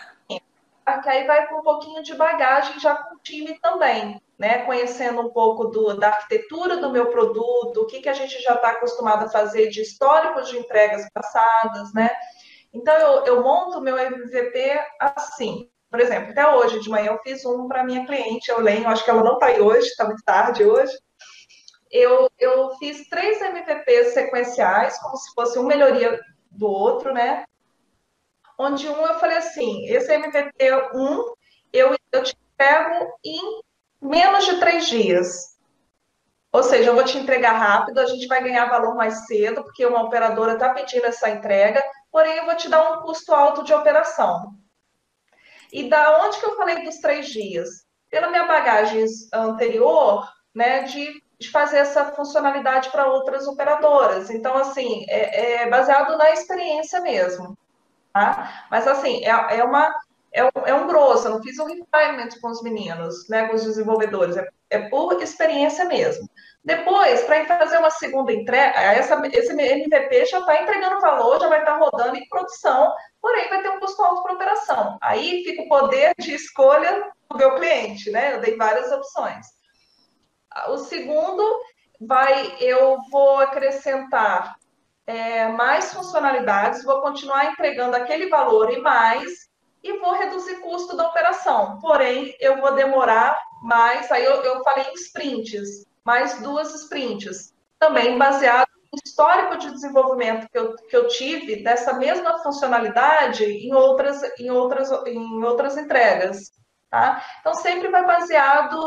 [0.97, 4.65] que aí vai com um pouquinho de bagagem já com o time também, né?
[4.65, 8.55] Conhecendo um pouco do, da arquitetura do meu produto, o que, que a gente já
[8.55, 12.09] está acostumado a fazer de históricos de entregas passadas, né?
[12.73, 15.69] Então eu, eu monto meu MVP assim.
[15.89, 19.03] Por exemplo, até hoje de manhã eu fiz um para minha cliente, eu leio, acho
[19.03, 20.95] que ela não está aí hoje, está muito tarde hoje.
[21.91, 26.19] Eu, eu fiz três MVPs sequenciais, como se fosse uma melhoria
[26.51, 27.45] do outro, né?
[28.57, 31.33] Onde um eu falei assim, esse MVP 1
[31.73, 33.61] eu, eu te pego em
[34.01, 35.57] menos de três dias.
[36.51, 39.85] Ou seja, eu vou te entregar rápido, a gente vai ganhar valor mais cedo, porque
[39.85, 43.73] uma operadora está pedindo essa entrega, porém eu vou te dar um custo alto de
[43.73, 44.53] operação.
[45.71, 47.85] E da onde que eu falei dos três dias?
[48.09, 54.29] Pela minha bagagem anterior, né, de, de fazer essa funcionalidade para outras operadoras.
[54.29, 57.57] Então, assim, é, é, baseado na experiência mesmo.
[58.11, 58.65] Tá?
[58.71, 59.93] Mas, assim, é, é uma
[60.31, 63.55] é um, é um grosso, eu não fiz um refinement com os meninos, né, com
[63.55, 66.29] os desenvolvedores, é, é por experiência mesmo.
[66.69, 71.61] Depois, para fazer uma segunda entrega, essa, esse MVP já está entregando valor, já vai
[71.61, 74.95] estar tá rodando em produção, porém vai ter um custo alto para operação.
[75.01, 78.35] Aí fica o poder de escolha do meu cliente, né?
[78.35, 79.47] Eu dei várias opções.
[80.67, 81.43] O segundo
[81.99, 84.55] vai, eu vou acrescentar
[85.07, 89.49] é, mais funcionalidades, vou continuar entregando aquele valor e mais,
[89.83, 91.79] e vou reduzir custo da operação.
[91.79, 98.17] Porém, eu vou demorar mais, aí eu, eu falei em sprints mais duas sprints, também
[98.17, 104.23] baseado no histórico de desenvolvimento que eu, que eu tive dessa mesma funcionalidade em outras,
[104.39, 106.51] em outras, em outras entregas.
[106.89, 107.23] Tá?
[107.39, 108.79] Então, sempre vai baseado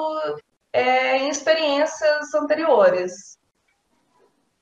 [0.73, 3.39] é, em experiências anteriores.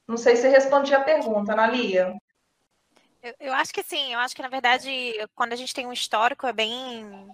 [0.06, 2.14] Não sei se respondi a pergunta, Analia.
[3.22, 5.94] Eu, eu acho que sim, eu acho que na verdade, quando a gente tem um
[5.94, 7.26] histórico, é bem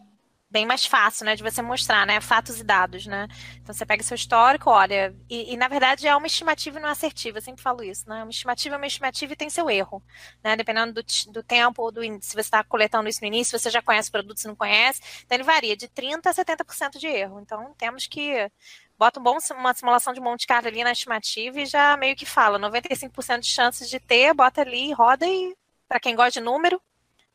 [0.49, 3.27] bem mais fácil, né, de você mostrar, né, fatos e dados, né.
[3.57, 6.89] Então você pega seu histórico, olha, e, e na verdade é uma estimativa e não
[6.89, 8.23] é assertiva, eu sempre falo isso, né.
[8.23, 10.03] Uma estimativa é uma estimativa e tem seu erro,
[10.43, 13.71] né, dependendo do, do tempo ou do se você está coletando isso no início, você
[13.71, 17.07] já conhece o produto, se não conhece, então ele varia de 30 a 70% de
[17.07, 17.41] erro.
[17.41, 18.51] Então temos que
[18.99, 22.27] bota um bom, uma simulação de Monte Carlo ali na estimativa e já meio que
[22.27, 25.57] fala 95% de chances de ter, bota ali, roda e
[25.89, 26.81] para quem gosta de número,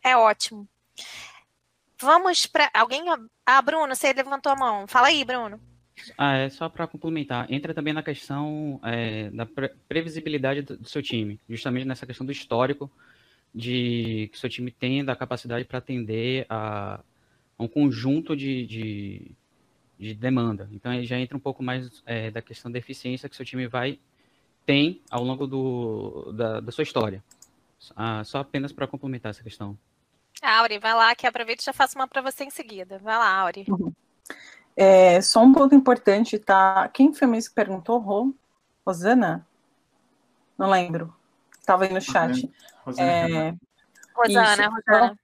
[0.03, 0.68] é ótimo.
[2.02, 3.04] Vamos para alguém.
[3.45, 4.88] Ah, Bruno, você levantou a mão.
[4.88, 5.60] Fala aí, Bruno.
[6.18, 7.52] Ah, é só para complementar.
[7.52, 12.26] Entra também na questão é, da pre previsibilidade do, do, seu time, justamente nessa questão
[12.26, 12.91] do histórico
[13.54, 17.02] de que seu time tem da capacidade para atender a,
[17.58, 19.32] a, um conjunto de, de,
[19.99, 20.70] de, demanda.
[20.72, 23.68] Então aí já entra um pouco mais é, da questão da eficiência que seu time
[23.68, 23.99] vai
[24.66, 27.24] tem ao longo do, da, da sua história.
[27.95, 29.78] Ah, só apenas para complementar essa questão.
[30.42, 33.00] Auri, vai lá, que aproveito e já faço uma para você em seguida.
[33.00, 33.66] Vai lá, Auri.
[33.70, 33.92] Uhum.
[34.76, 36.89] É, só um ponto importante, tá?
[36.89, 38.00] Quem foi mesmo que perguntou?
[38.00, 38.34] Rô?
[38.86, 39.46] Rosana?
[40.58, 41.14] Não lembro.
[41.60, 42.50] Estava aí no chat.
[42.84, 43.56] Rosana, é,
[44.16, 45.20] Rosana, Rosana.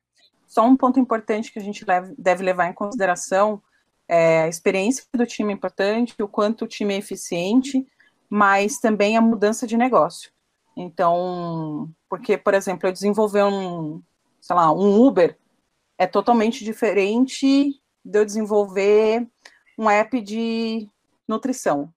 [0.47, 3.61] Só, só um ponto importante que a gente leve, deve levar em consideração
[4.07, 7.85] é a experiência do time é importante, o quanto o time é eficiente,
[8.29, 10.31] mas também a mudança de negócio.
[10.75, 14.01] Então, porque, por exemplo, eu desenvolver um,
[14.47, 15.37] sei lá, um Uber
[15.97, 19.27] é totalmente diferente de eu desenvolver
[19.77, 20.89] um app de
[21.27, 21.93] nutrição,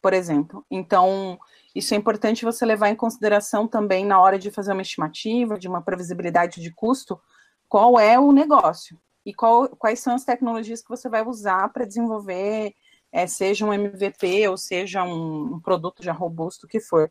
[0.00, 0.64] por exemplo.
[0.70, 1.36] Então,
[1.74, 5.66] isso é importante você levar em consideração também na hora de fazer uma estimativa, de
[5.66, 7.20] uma previsibilidade de custo,
[7.68, 11.84] qual é o negócio e qual, quais são as tecnologias que você vai usar para
[11.84, 12.72] desenvolver,
[13.10, 17.10] é, seja um MVP ou seja um, um produto já robusto que for,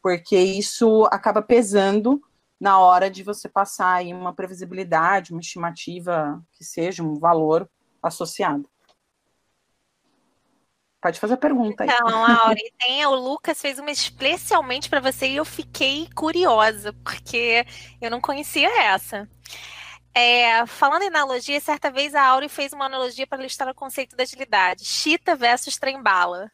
[0.00, 2.22] porque isso acaba pesando
[2.60, 7.68] na hora de você passar aí uma previsibilidade, uma estimativa que seja um valor
[8.02, 8.68] associado.
[11.00, 11.88] Pode fazer a pergunta aí.
[11.90, 17.64] Então, Auri, tem, o Lucas fez uma especialmente para você e eu fiquei curiosa, porque
[18.00, 19.26] eu não conhecia essa.
[20.12, 24.14] É, falando em analogia, certa vez a Auri fez uma analogia para ilustrar o conceito
[24.14, 24.84] da agilidade.
[24.84, 26.50] Chita versus trem-bala.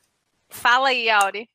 [0.48, 1.50] Fala aí, Auri.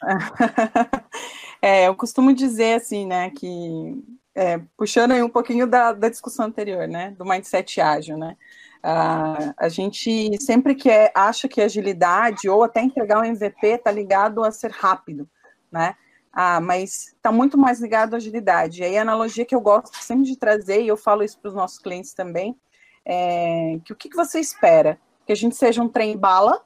[1.60, 4.04] É, eu costumo dizer assim, né, que
[4.34, 8.36] é, puxando aí um pouquinho da, da, discussão anterior, né, do mindset ágil, né,
[8.84, 13.90] uh, a gente sempre que é, acha que agilidade ou até entregar um MVP está
[13.90, 15.28] ligado a ser rápido,
[15.70, 15.96] né,
[16.32, 18.80] ah, mas está muito mais ligado à agilidade.
[18.80, 21.48] E aí a analogia que eu gosto sempre de trazer, e eu falo isso para
[21.48, 22.56] os nossos clientes também,
[23.04, 25.00] é que o que, que você espera?
[25.26, 26.62] Que a gente seja um trem bala,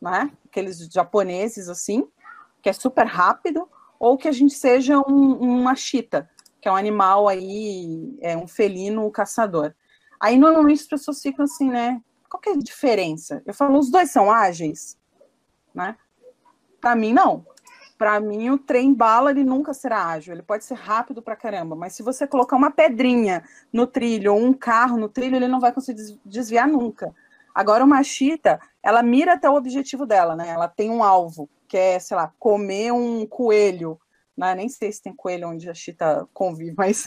[0.00, 2.06] né, aqueles japoneses assim,
[2.62, 3.68] que é super rápido,
[3.98, 6.28] ou que a gente seja um, uma chita,
[6.60, 9.74] que é um animal aí, é um felino caçador.
[10.18, 12.00] Aí normalmente as pessoas ficam assim, né?
[12.28, 13.42] Qual que é a diferença?
[13.46, 14.98] Eu falo, os dois são ágeis,
[15.74, 15.96] né?
[16.80, 17.46] Para mim não.
[17.98, 21.74] Para mim o trem bala ele nunca será ágil, ele pode ser rápido para caramba,
[21.74, 23.42] mas se você colocar uma pedrinha
[23.72, 27.14] no trilho ou um carro no trilho, ele não vai conseguir desviar nunca.
[27.54, 30.48] Agora uma chita, ela mira até o objetivo dela, né?
[30.48, 33.98] Ela tem um alvo quer, sei lá, comer um coelho,
[34.36, 34.54] né?
[34.54, 37.06] nem sei se tem coelho onde a Chita convive, mas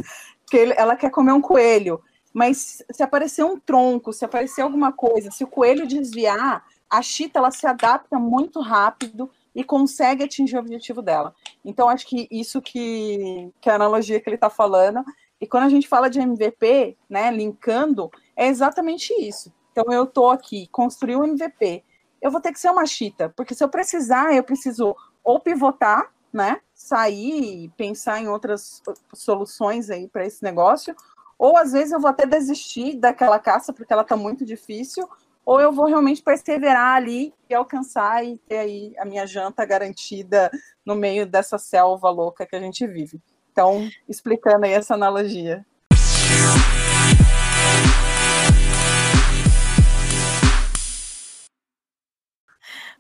[0.50, 2.02] que ele, ela quer comer um coelho.
[2.34, 7.40] Mas se aparecer um tronco, se aparecer alguma coisa, se o coelho desviar, a Chita
[7.40, 11.34] ela se adapta muito rápido e consegue atingir o objetivo dela.
[11.64, 15.04] Então, acho que isso que, que é a analogia que ele está falando.
[15.42, 19.52] E quando a gente fala de MVP, né, linkando, é exatamente isso.
[19.72, 21.84] Então, eu estou aqui, construí um MVP,
[22.22, 26.12] eu vou ter que ser uma chita, porque se eu precisar, eu preciso ou pivotar,
[26.32, 26.62] né?
[26.74, 28.82] Sair e pensar em outras
[29.14, 30.96] soluções aí para esse negócio,
[31.38, 35.08] ou às vezes eu vou até desistir daquela caça porque ela está muito difícil,
[35.46, 40.52] ou eu vou realmente perseverar ali e alcançar e ter aí a minha janta garantida
[40.86, 43.20] no meio dessa selva louca que a gente vive.
[43.52, 45.66] Então, explicando aí essa analogia.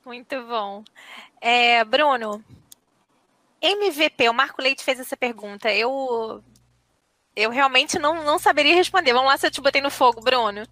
[0.05, 0.83] Muito bom.
[1.41, 2.43] É, Bruno,
[3.61, 5.71] MVP, o Marco Leite fez essa pergunta.
[5.73, 6.43] Eu
[7.35, 9.13] eu realmente não, não saberia responder.
[9.13, 10.67] Vamos lá se eu te botei no fogo, Bruno.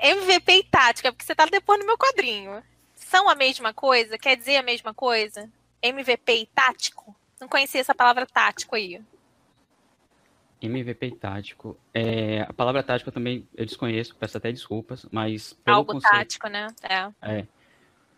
[0.00, 2.62] MVP e tática, porque você está depois no meu quadrinho.
[2.94, 4.16] São a mesma coisa?
[4.16, 5.50] Quer dizer a mesma coisa?
[5.82, 7.14] MVP e tático?
[7.40, 9.00] Não conhecia essa palavra tático aí.
[10.60, 11.78] MVP tático.
[11.94, 15.56] É, a palavra tático eu também eu desconheço, peço até desculpas, mas.
[15.64, 16.66] Algo conceito, tático, né?
[16.82, 17.38] É.
[17.38, 17.46] É,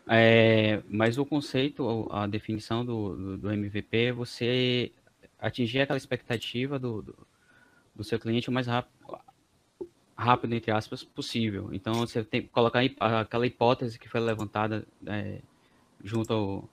[0.08, 4.92] é, mas o conceito, a definição do, do, do MVP é você
[5.38, 7.26] atingir aquela expectativa do, do,
[7.94, 8.92] do seu cliente o mais rápido,
[10.16, 11.70] rápido, entre aspas, possível.
[11.72, 15.40] Então, você tem que colocar aquela hipótese que foi levantada é,
[16.04, 16.68] junto ao,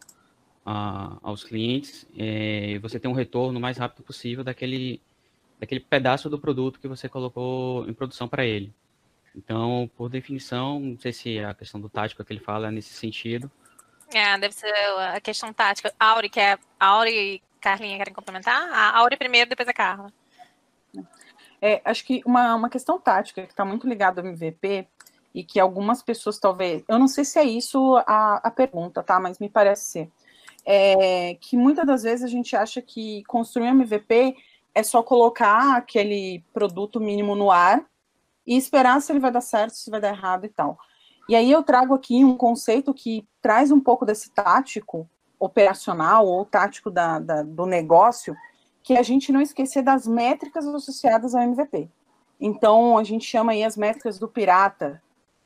[0.65, 5.01] a, aos clientes, é, você tem um retorno o mais rápido possível daquele,
[5.57, 8.73] daquele pedaço do produto que você colocou em produção para ele.
[9.37, 12.93] Então, por definição, não sei se a questão do tático que ele fala é nesse
[12.93, 13.51] sentido.
[14.11, 14.73] É, deve ser
[15.13, 15.93] a questão tática.
[15.99, 18.67] Auri, quer, Auri e Carlinha querem complementar?
[18.71, 20.11] A Auri primeiro, depois a Carla.
[21.61, 24.87] É, acho que uma, uma questão tática que está muito ligada ao MVP
[25.35, 26.83] e que algumas pessoas talvez.
[26.87, 29.19] Eu não sei se é isso a, a pergunta, tá?
[29.19, 30.11] Mas me parece ser.
[30.65, 34.35] É, que muitas das vezes a gente acha que construir um MVP
[34.73, 37.85] é só colocar aquele produto mínimo no ar
[38.47, 40.79] e esperar se ele vai dar certo, se vai dar errado e tal.
[41.27, 46.45] E aí eu trago aqui um conceito que traz um pouco desse tático operacional ou
[46.45, 48.35] tático da, da, do negócio,
[48.81, 51.89] que é a gente não esquecer das métricas associadas ao MVP.
[52.39, 55.01] Então, a gente chama aí as métricas do pirata.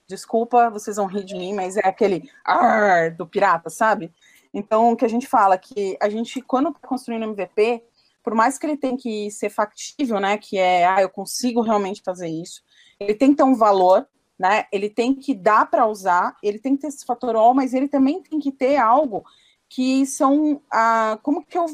[0.07, 4.13] Desculpa, vocês vão rir de mim, mas é aquele ar do pirata, sabe?
[4.53, 7.83] Então, o que a gente fala que a gente, quando está construindo MVP,
[8.21, 12.01] por mais que ele tenha que ser factível, né, que é, ah, eu consigo realmente
[12.03, 12.61] fazer isso,
[13.01, 16.75] ele tem que ter um valor, né, ele tem que dar para usar, ele tem
[16.75, 19.23] que ter esse fator O, mas ele também tem que ter algo
[19.69, 21.65] que são, ah, como que eu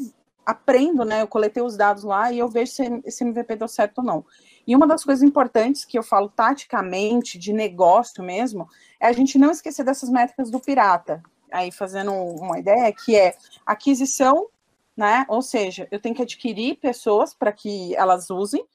[0.46, 1.22] aprendo, né?
[1.22, 4.26] Eu coletei os dados lá e eu vejo se esse MVP deu certo ou não.
[4.66, 9.38] E uma das coisas importantes que eu falo taticamente, de negócio mesmo, é a gente
[9.38, 11.22] não esquecer dessas métricas do pirata.
[11.52, 14.48] Aí, fazendo uma ideia, que é aquisição,
[14.96, 15.26] né?
[15.28, 18.66] Ou seja, eu tenho que adquirir pessoas para que elas usem,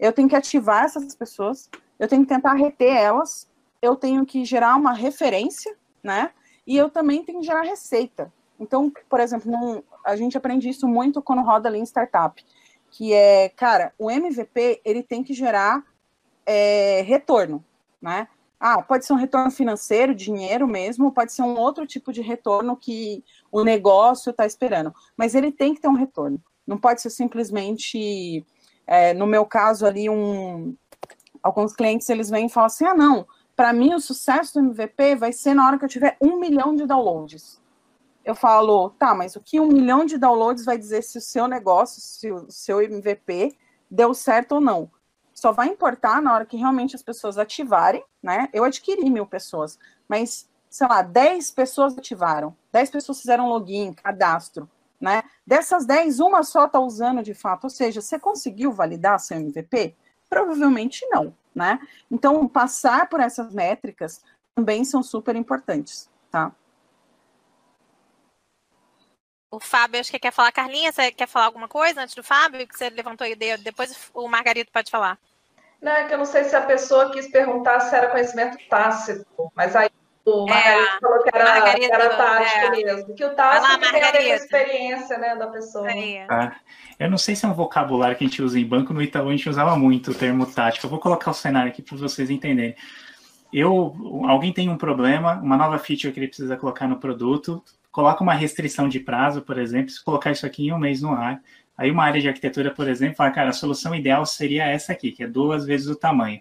[0.00, 1.70] eu tenho que ativar essas pessoas,
[2.00, 3.46] eu tenho que tentar reter elas,
[3.82, 6.30] eu tenho que gerar uma referência, né?
[6.66, 8.32] E eu também tenho que gerar receita.
[8.58, 12.42] Então, por exemplo, num, a gente aprende isso muito quando roda ali em startup,
[12.90, 15.84] que é, cara, o MVP ele tem que gerar
[16.46, 17.62] é, retorno,
[18.00, 18.28] né?
[18.58, 22.76] Ah, pode ser um retorno financeiro, dinheiro mesmo, pode ser um outro tipo de retorno
[22.76, 23.22] que
[23.52, 26.42] o negócio está esperando, mas ele tem que ter um retorno.
[26.66, 28.44] Não pode ser simplesmente,
[28.86, 30.76] é, no meu caso ali, um,
[31.42, 33.26] alguns clientes eles vêm e falam assim, ah, não,
[33.56, 36.74] para mim o sucesso do MVP vai ser na hora que eu tiver um milhão
[36.74, 37.60] de downloads
[38.24, 41.48] eu falo, tá, mas o que um milhão de downloads vai dizer se o seu
[41.48, 43.56] negócio, se o seu MVP
[43.90, 44.90] deu certo ou não?
[45.34, 48.48] Só vai importar na hora que realmente as pessoas ativarem, né?
[48.52, 54.68] Eu adquiri mil pessoas, mas, sei lá, 10 pessoas ativaram, 10 pessoas fizeram login, cadastro,
[55.00, 55.22] né?
[55.46, 59.96] Dessas 10, uma só está usando de fato, ou seja, você conseguiu validar seu MVP?
[60.30, 61.78] Provavelmente não, né?
[62.10, 64.22] Então, passar por essas métricas
[64.54, 66.52] também são super importantes, tá?
[69.50, 70.52] O Fábio, acho que quer falar.
[70.52, 72.66] Carlinha, você quer falar alguma coisa antes do Fábio?
[72.68, 73.58] Que você levantou a ideia.
[73.58, 75.18] Depois o Margarito pode falar.
[75.82, 79.26] Não, é que eu não sei se a pessoa quis perguntar se era conhecimento tácito,
[79.56, 79.90] mas aí
[80.30, 82.70] o é, é, falou que era, que era tático é.
[82.70, 83.14] mesmo.
[83.14, 85.88] Que o tático lá, tem a experiência né, da pessoa.
[86.28, 86.52] Ah,
[86.98, 89.28] eu não sei se é um vocabulário que a gente usa em banco, no Itaú
[89.28, 90.86] a gente usava muito o termo tático.
[90.86, 92.76] Eu vou colocar o cenário aqui para vocês entenderem.
[93.52, 93.94] Eu,
[94.28, 98.34] alguém tem um problema, uma nova feature que ele precisa colocar no produto, coloca uma
[98.34, 101.40] restrição de prazo, por exemplo, se colocar isso aqui em um mês no ar,
[101.76, 105.10] aí uma área de arquitetura, por exemplo, fala, cara, a solução ideal seria essa aqui,
[105.10, 106.40] que é duas vezes o tamanho.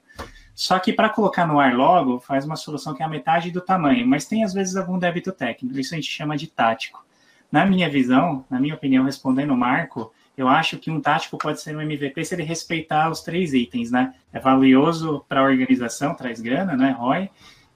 [0.59, 3.61] Só que para colocar no ar logo, faz uma solução que é a metade do
[3.61, 7.01] tamanho, mas tem às vezes algum débito técnico, isso a gente chama de tático.
[7.49, 11.61] Na minha visão, na minha opinião, respondendo o Marco, eu acho que um tático pode
[11.61, 14.13] ser um MVP se ele respeitar os três itens, né?
[14.33, 17.29] É valioso para a organização, traz grana, né, ROI.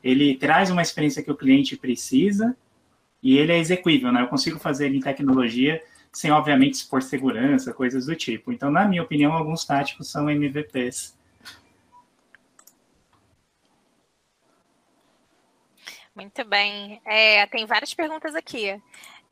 [0.03, 2.53] Ele traz uma experiência que o cliente precisa,
[3.23, 4.23] e ele é execuível, né?
[4.23, 5.81] Eu consigo fazer ele em tecnologia
[6.11, 8.51] sem, obviamente, expor segurança, coisas do tipo.
[8.51, 11.15] Então, na minha opinião, alguns táticos são MVPs.
[16.15, 17.01] Muito bem.
[17.05, 18.79] É, tem várias perguntas aqui.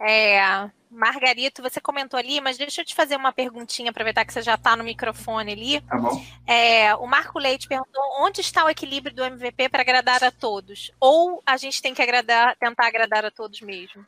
[0.03, 0.41] É,
[0.89, 4.55] Margarito, você comentou ali, mas deixa eu te fazer uma perguntinha, aproveitar que você já
[4.55, 5.81] está no microfone ali.
[5.81, 6.25] Tá bom.
[6.47, 10.91] É, o Marco Leite perguntou onde está o equilíbrio do MVP para agradar a todos?
[10.99, 14.03] Ou a gente tem que agradar, tentar agradar a todos mesmo?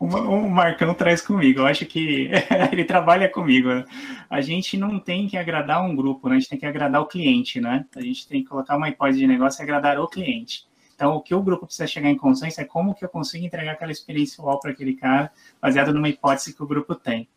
[0.00, 2.28] O, o Marcão traz comigo, eu acho que
[2.72, 3.68] ele trabalha comigo.
[3.68, 3.84] Né?
[4.28, 6.34] A gente não tem que agradar um grupo, né?
[6.34, 7.86] a gente tem que agradar o cliente, né?
[7.94, 10.66] A gente tem que colocar uma hipótese de negócio e agradar o cliente.
[10.94, 13.72] Então, o que o grupo precisa chegar em consenso é como que eu consigo entregar
[13.72, 17.28] aquela experiência UOL para aquele cara, baseado numa hipótese que o grupo tem.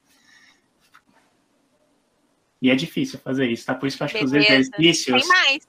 [2.61, 3.73] E é difícil fazer isso, tá?
[3.73, 4.33] Por isso que eu acho Beleza.
[4.33, 5.67] que os exercícios Tem mais.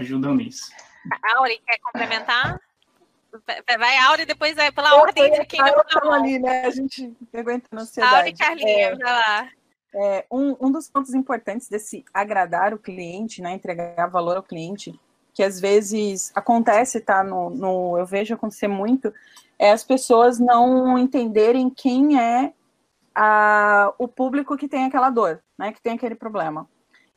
[0.00, 0.70] ajudam nisso.
[1.34, 2.60] Auri, quer complementar?
[3.78, 6.66] Vai, Auri, depois vai pela ordem de quem não ali, né?
[6.66, 8.16] A gente aguenta na ansiedade.
[8.16, 9.50] Auri Carlinha, é, vai lá.
[9.94, 13.52] É, um, um dos pontos importantes desse agradar o cliente, né?
[13.52, 14.98] Entregar valor ao cliente,
[15.34, 17.22] que às vezes acontece, tá?
[17.24, 19.12] No, no, eu vejo acontecer muito,
[19.58, 22.52] é as pessoas não entenderem quem é
[23.14, 25.72] a, o público que tem aquela dor, né?
[25.72, 26.68] Que tem aquele problema.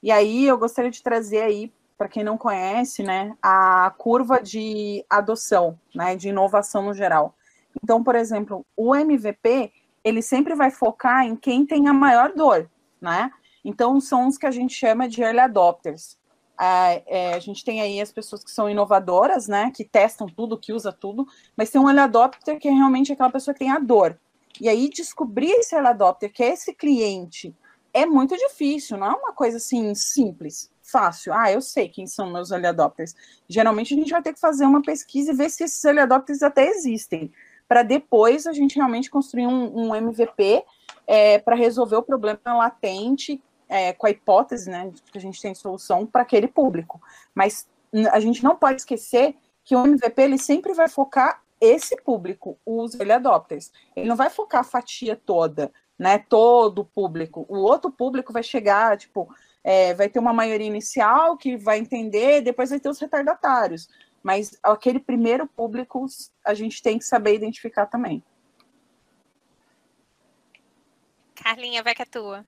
[0.01, 5.05] E aí eu gostaria de trazer aí para quem não conhece, né, a curva de
[5.09, 7.35] adoção, né, de inovação no geral.
[7.81, 9.71] Então, por exemplo, o MVP,
[10.03, 12.69] ele sempre vai focar em quem tem a maior dor,
[13.01, 13.31] né?
[13.63, 16.17] Então, são os que a gente chama de early adopters.
[16.59, 20.57] É, é, a gente tem aí as pessoas que são inovadoras, né, que testam tudo,
[20.57, 23.71] que usa tudo, mas tem um early adopter que é realmente aquela pessoa que tem
[23.71, 24.17] a dor.
[24.59, 27.53] E aí, descobrir esse early adopter, que é esse cliente,
[27.93, 31.33] é muito difícil, não é uma coisa assim simples fácil.
[31.33, 33.15] Ah, eu sei quem são meus early adopters.
[33.49, 36.43] Geralmente a gente vai ter que fazer uma pesquisa e ver se esses early adopters
[36.43, 37.31] até existem,
[37.67, 40.63] para depois a gente realmente construir um, um MVP
[41.07, 45.53] é, para resolver o problema latente é, com a hipótese, né, que a gente tem
[45.55, 47.01] solução para aquele público.
[47.33, 47.67] Mas
[48.11, 52.93] a gente não pode esquecer que o MVP ele sempre vai focar esse público, os
[52.95, 53.71] early adopters.
[53.95, 57.45] Ele não vai focar a fatia toda, né, todo o público.
[57.49, 62.41] O outro público vai chegar, tipo, é, vai ter uma maioria inicial que vai entender,
[62.41, 63.89] depois vai ter os retardatários.
[64.21, 66.05] Mas aquele primeiro público
[66.43, 68.23] a gente tem que saber identificar também.
[71.35, 72.45] Carlinha, vai que é tua.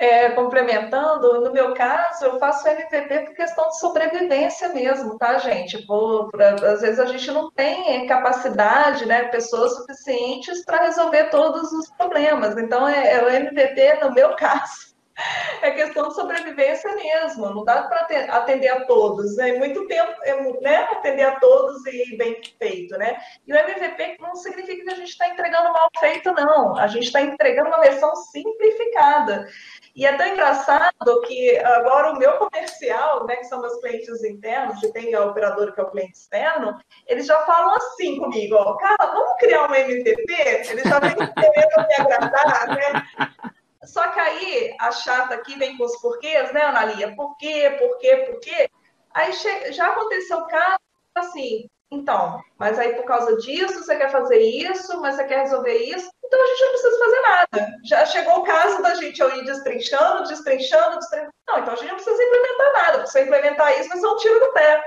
[0.00, 5.84] É, complementando, no meu caso, eu faço MVP por questão de sobrevivência mesmo, tá, gente?
[5.86, 11.70] Por, por, às vezes a gente não tem capacidade, né, pessoas suficientes para resolver todos
[11.70, 12.56] os problemas.
[12.56, 14.89] Então, é, é o MVP, no meu caso,
[15.62, 19.52] é questão de sobrevivência mesmo, não dá para atender a todos, né?
[19.54, 20.76] Muito tempo, é né?
[20.92, 23.18] Atender a todos e bem feito, né?
[23.46, 26.76] E o MVP não significa que a gente está entregando mal feito, não.
[26.76, 29.46] A gente está entregando uma versão simplificada.
[29.94, 34.82] E é tão engraçado que agora o meu comercial, né, que são meus clientes internos,
[34.82, 38.76] e tem a operadora que é o cliente externo, eles já falam assim comigo, ó,
[38.76, 40.32] cara, vamos criar um MVP?
[40.70, 43.04] Eles já vêm querendo me agradar, né?
[43.84, 47.14] Só que aí a chata aqui vem com os porquês, né, Analia?
[47.14, 48.70] Por quê, por quê, por quê?
[49.12, 49.32] Aí
[49.72, 50.78] já aconteceu caso
[51.16, 55.76] assim, então, mas aí por causa disso você quer fazer isso, mas você quer resolver
[55.76, 57.76] isso, então a gente não precisa fazer nada.
[57.84, 61.32] Já chegou o caso da gente ir destrinchando, destrinchando, destrinchando.
[61.48, 62.98] Não, então a gente não precisa implementar nada.
[62.98, 64.84] Pra você implementar isso, vai ser um tiro no pé.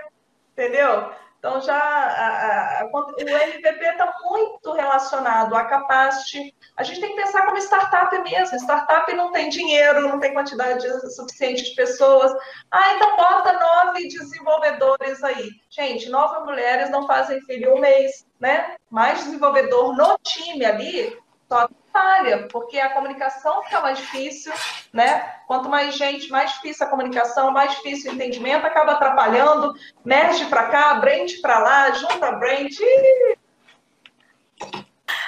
[0.54, 1.12] Entendeu?
[1.44, 6.56] Então, já a, a, o MVP está muito relacionado à capacity.
[6.78, 8.56] A gente tem que pensar como startup mesmo.
[8.56, 12.32] Startup não tem dinheiro, não tem quantidade suficiente de pessoas.
[12.72, 15.50] Ah, então bota nove desenvolvedores aí.
[15.70, 18.78] Gente, nove mulheres não fazem filho um mês, né?
[18.90, 21.20] Mais desenvolvedor no time ali,
[21.50, 24.52] só falha, porque a comunicação fica mais difícil,
[24.92, 25.36] né?
[25.48, 29.74] Quanto mais gente, mais difícil a comunicação, mais difícil o entendimento, acaba atrapalhando,
[30.04, 32.72] merge para cá, brand para lá, junta brand.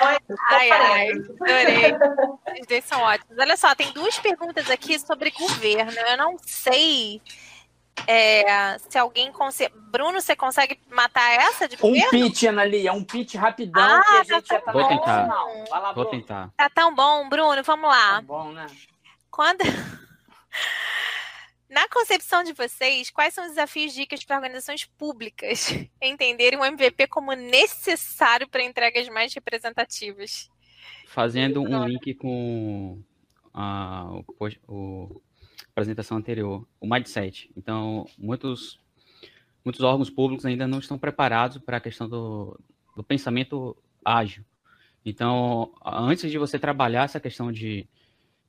[0.02, 0.18] Ai,
[0.50, 1.94] ai, adorei.
[2.60, 3.38] Os dois são ótimos.
[3.38, 5.92] Olha só, tem duas perguntas aqui sobre governo.
[5.92, 7.22] Eu não sei
[8.08, 9.74] é, se alguém consegue.
[9.90, 14.18] Bruno, você consegue matar essa de Um pitch, Analia, um pitch rapidão ah, que a
[14.18, 15.28] tá gente já tá Vou tentar.
[15.70, 16.52] Vai lá, Vou tentar.
[16.58, 18.16] Tá tão bom, Bruno, vamos lá.
[18.16, 18.68] Tá bom, né?
[19.32, 19.62] Quando.
[21.68, 25.68] Na concepção de vocês, quais são os desafios e dicas para organizações públicas
[26.02, 30.50] entenderem o MVP como necessário para entregas mais representativas?
[31.08, 33.02] Fazendo um link com
[33.54, 34.24] a, o,
[34.68, 35.22] o
[35.76, 37.52] apresentação anterior, o mindset.
[37.56, 38.80] Então, muitos,
[39.64, 42.58] muitos órgãos públicos ainda não estão preparados para a questão do,
[42.96, 44.46] do pensamento ágil.
[45.06, 47.86] Então, antes de você trabalhar essa questão de,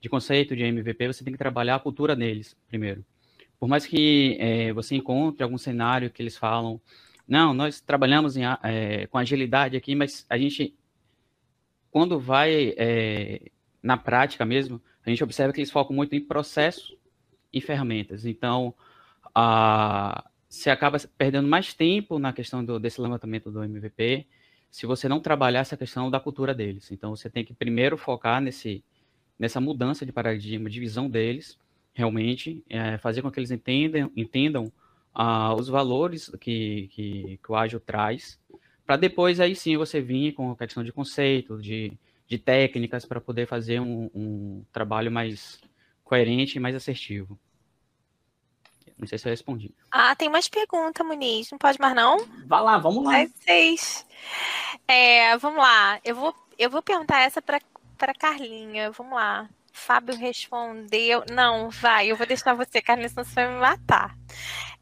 [0.00, 3.04] de conceito de MVP, você tem que trabalhar a cultura deles primeiro.
[3.58, 6.80] Por mais que é, você encontre algum cenário que eles falam,
[7.26, 10.76] não, nós trabalhamos em, é, com agilidade aqui, mas a gente,
[11.90, 13.50] quando vai é,
[13.82, 16.96] na prática mesmo, a gente observa que eles focam muito em processo
[17.56, 18.26] e ferramentas.
[18.26, 18.74] Então,
[19.34, 24.26] a, você acaba perdendo mais tempo na questão do, desse levantamento do MVP
[24.70, 26.92] se você não trabalhar essa questão da cultura deles.
[26.92, 28.84] Então, você tem que primeiro focar nesse,
[29.38, 31.58] nessa mudança de paradigma, de visão deles,
[31.94, 34.70] realmente, é, fazer com que eles entendam, entendam
[35.14, 38.38] ah, os valores que, que, que o ágil traz,
[38.84, 41.92] para depois aí sim você vir com a questão de conceito, de,
[42.28, 45.58] de técnicas para poder fazer um, um, trabalho mais
[46.04, 47.38] coerente e mais assertivo.
[48.98, 49.74] Não sei se eu respondi.
[49.90, 51.50] Ah, tem mais pergunta, Muniz.
[51.50, 52.18] Não pode mais, não?
[52.46, 53.20] Vai lá, vamos lá.
[53.20, 54.06] É seis.
[54.88, 56.00] É, vamos lá.
[56.02, 58.90] Eu vou, eu vou perguntar essa para Carlinha.
[58.92, 59.48] Vamos lá.
[59.76, 61.22] Fábio respondeu.
[61.30, 64.16] Não, vai, eu vou deixar você, Carlinhos, senão você vai me matar.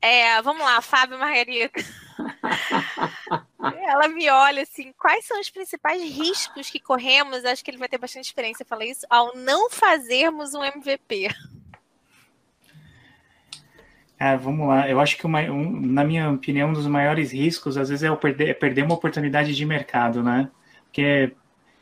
[0.00, 1.72] É, vamos lá, Fábio Margarida.
[3.58, 7.44] Ela me olha assim, quais são os principais riscos que corremos?
[7.44, 11.28] Acho que ele vai ter bastante experiência falar isso, ao não fazermos um MVP.
[14.18, 14.88] É, vamos lá.
[14.88, 18.14] Eu acho que, uma, um, na minha opinião, um dos maiores riscos, às vezes, é,
[18.16, 20.50] perder, é perder uma oportunidade de mercado, né?
[20.84, 21.32] Porque é,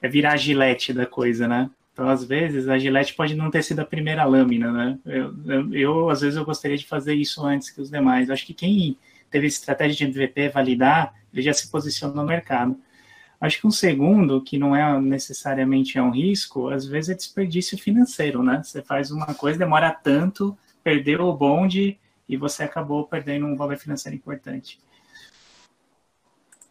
[0.00, 1.70] é virar a gilete da coisa, né?
[1.92, 4.98] Então, às vezes, a Gillette pode não ter sido a primeira lâmina, né?
[5.04, 8.30] Eu, eu, eu, às vezes, eu gostaria de fazer isso antes que os demais.
[8.30, 8.96] Acho que quem
[9.30, 12.76] teve estratégia de MVP validar, ele já se posicionou no mercado.
[13.38, 17.76] Acho que um segundo, que não é necessariamente é um risco, às vezes é desperdício
[17.76, 18.62] financeiro, né?
[18.64, 21.98] Você faz uma coisa, demora tanto, perdeu o bonde
[22.32, 24.80] e você acabou perdendo um valor financeiro importante.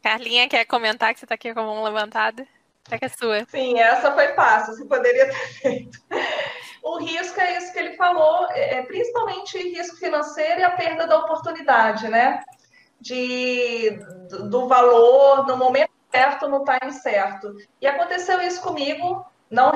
[0.01, 2.47] Carlinha, quer comentar que você está aqui com a mão levantada?
[2.89, 3.45] É que é sua.
[3.45, 5.99] Sim, essa foi fácil, você poderia ter feito.
[6.81, 11.05] O risco é isso que ele falou, é, é principalmente risco financeiro e a perda
[11.05, 12.41] da oportunidade, né?
[12.99, 13.99] De,
[14.49, 17.55] do valor no momento certo, no time certo.
[17.79, 19.71] E aconteceu isso comigo, não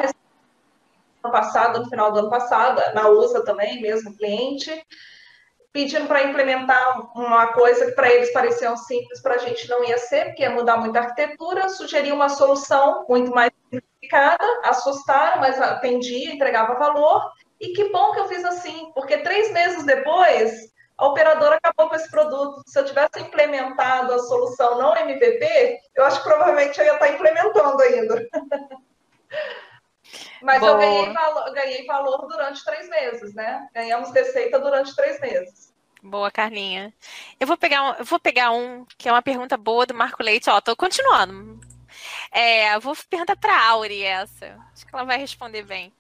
[1.24, 4.84] no passado, no final do ano passado, na USA também, mesmo cliente
[5.76, 9.98] pedindo para implementar uma coisa que para eles parecia simples, para a gente não ia
[9.98, 15.62] ser, porque ia mudar muito a arquitetura, sugeri uma solução muito mais simplificada, assustaram, mas
[15.62, 20.54] atendia, entregava valor, e que bom que eu fiz assim, porque três meses depois,
[20.98, 22.64] a operadora acabou com esse produto.
[22.66, 27.10] Se eu tivesse implementado a solução não MVP, eu acho que provavelmente eu ia estar
[27.10, 28.26] implementando ainda.
[30.42, 33.68] Mas eu ganhei valor, ganhei valor durante três meses, né?
[33.74, 35.74] Ganhamos receita durante três meses.
[36.02, 36.94] Boa, Carlinha.
[37.40, 40.50] Eu vou pegar um, vou pegar um que é uma pergunta boa do Marco Leite.
[40.50, 41.60] Ó, tô continuando.
[42.32, 44.58] É, vou perguntar para a Auri essa.
[44.72, 45.92] Acho que ela vai responder bem.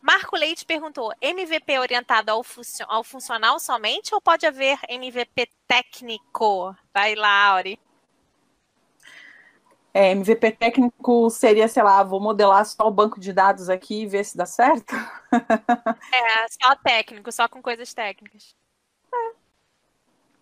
[0.00, 2.44] Marco Leite perguntou: MVP orientado ao,
[2.86, 6.76] ao funcional somente ou pode haver MVP técnico?
[6.94, 7.80] Vai lá, Auri.
[9.98, 14.06] É, MVP técnico seria, sei lá, vou modelar só o banco de dados aqui e
[14.06, 14.94] ver se dá certo?
[16.12, 18.54] é, só técnico, só com coisas técnicas.
[19.10, 19.32] É.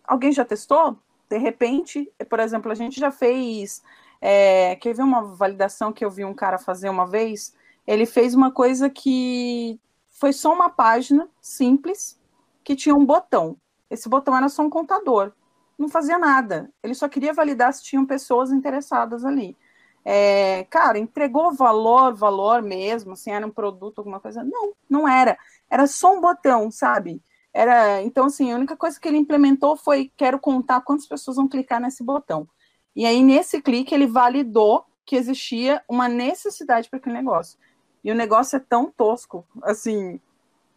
[0.03, 0.99] Alguém já testou?
[1.29, 3.81] De repente, por exemplo, a gente já fez.
[4.19, 7.55] É, quer ver uma validação que eu vi um cara fazer uma vez?
[7.87, 9.79] Ele fez uma coisa que
[10.09, 12.19] foi só uma página simples
[12.61, 13.55] que tinha um botão.
[13.89, 15.31] Esse botão era só um contador
[15.77, 16.71] não fazia nada.
[16.83, 19.57] Ele só queria validar se tinham pessoas interessadas ali.
[20.03, 24.43] É, cara, entregou valor, valor mesmo, assim, era um produto, alguma coisa?
[24.43, 25.37] Não, não era.
[25.69, 27.21] Era só um botão, sabe?
[27.51, 31.47] Era, então, assim, a única coisa que ele implementou foi quero contar quantas pessoas vão
[31.47, 32.47] clicar nesse botão.
[32.95, 37.57] E aí, nesse clique, ele validou que existia uma necessidade para aquele negócio.
[38.03, 40.19] E o negócio é tão tosco, assim,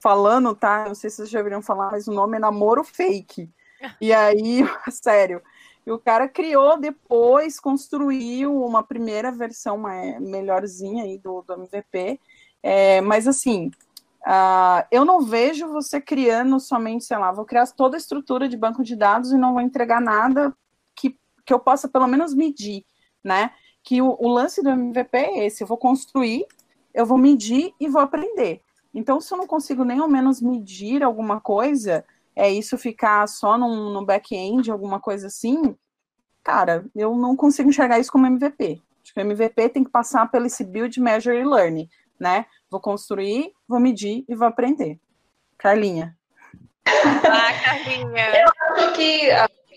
[0.01, 0.87] falando, tá?
[0.87, 3.51] Não sei se vocês já ouviram falar, mas o nome é namoro fake.
[4.01, 5.43] E aí, sério,
[5.89, 9.79] e o cara criou depois, construiu uma primeira versão
[10.21, 12.21] melhorzinha aí do, do MVP.
[12.63, 13.71] É, mas assim,
[14.27, 18.57] uh, eu não vejo você criando somente, sei lá, vou criar toda a estrutura de
[18.57, 20.55] banco de dados e não vou entregar nada
[20.95, 22.85] que, que eu possa pelo menos medir,
[23.25, 23.53] né?
[23.83, 26.45] Que o, o lance do MVP é esse, eu vou construir,
[26.93, 28.61] eu vou medir e vou aprender.
[28.93, 32.05] Então, se eu não consigo nem ao menos medir alguma coisa,
[32.39, 35.77] é isso ficar só no, no back-end, alguma coisa assim,
[36.45, 38.81] cara, eu não consigo enxergar isso como MVP.
[39.03, 42.47] Acho que o MVP tem que passar pelo esse build, measure e learn, né?
[42.71, 45.01] Vou construir, vou medir e vou aprender.
[45.59, 46.17] Carlinha.
[46.87, 48.31] Ah, Carlinha.
[48.39, 49.31] Eu acho que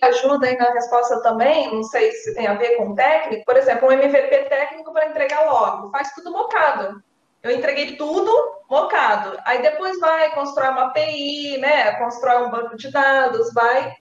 [0.04, 3.88] ajuda aí na resposta também, não sei se tem a ver com técnico, por exemplo,
[3.88, 7.02] um MVP técnico para entregar logo, faz tudo mocado.
[7.42, 8.32] Eu entreguei tudo
[8.72, 9.38] mocado.
[9.44, 11.92] Aí depois vai constrói uma API, né?
[11.98, 13.94] Constrói um banco de dados, vai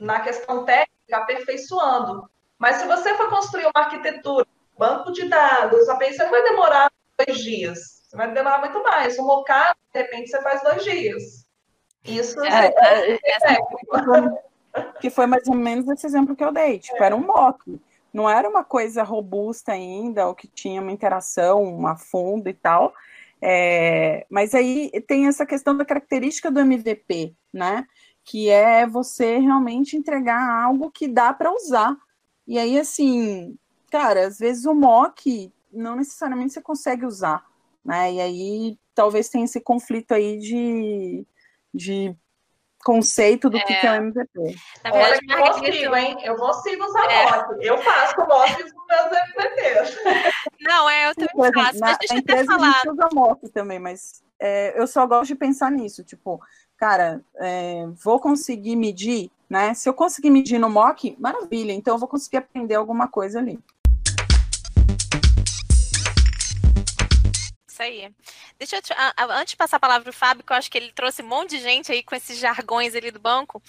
[0.00, 2.28] na questão técnica aperfeiçoando.
[2.58, 4.44] Mas se você for construir uma arquitetura,
[4.76, 6.90] banco de dados, API, você não vai demorar
[7.24, 7.78] dois dias.
[8.02, 9.16] Você vai demorar muito mais.
[9.16, 11.46] Um mocado, de repente, você faz dois dias.
[12.04, 13.56] Isso é, é, é, é
[15.00, 16.80] que foi mais ou menos esse exemplo que eu dei.
[16.80, 17.80] Tipo, era um mock
[18.16, 22.94] não era uma coisa robusta ainda, ou que tinha uma interação, uma fundo e tal.
[23.40, 27.86] É, mas aí tem essa questão da característica do MVP, né?
[28.24, 31.96] Que é você realmente entregar algo que dá para usar.
[32.46, 33.56] E aí, assim,
[33.90, 37.44] cara, às vezes o mock não necessariamente você consegue usar,
[37.84, 38.14] né?
[38.14, 41.26] E aí talvez tenha esse conflito aí de,
[41.72, 42.16] de
[42.86, 43.64] conceito do é.
[43.64, 44.56] que é o MVP.
[44.84, 46.16] Olha que eu consigo, hein?
[46.22, 47.46] Eu consigo usar é.
[47.60, 49.98] Eu faço mock nos meus MVPs.
[50.60, 52.68] Não, é, eu também faço, mas deixa eu até falar.
[52.68, 56.40] A gente usa mock também, mas é, eu só gosto de pensar nisso, tipo,
[56.76, 59.74] cara, é, vou conseguir medir, né?
[59.74, 63.58] Se eu conseguir medir no mock, maravilha, então eu vou conseguir aprender alguma coisa ali.
[67.76, 68.10] Isso aí.
[68.58, 68.94] Deixa eu te,
[69.28, 71.26] antes de passar a palavra para o Fábio, que eu acho que ele trouxe um
[71.26, 73.62] monte de gente aí com esses jargões ali do banco,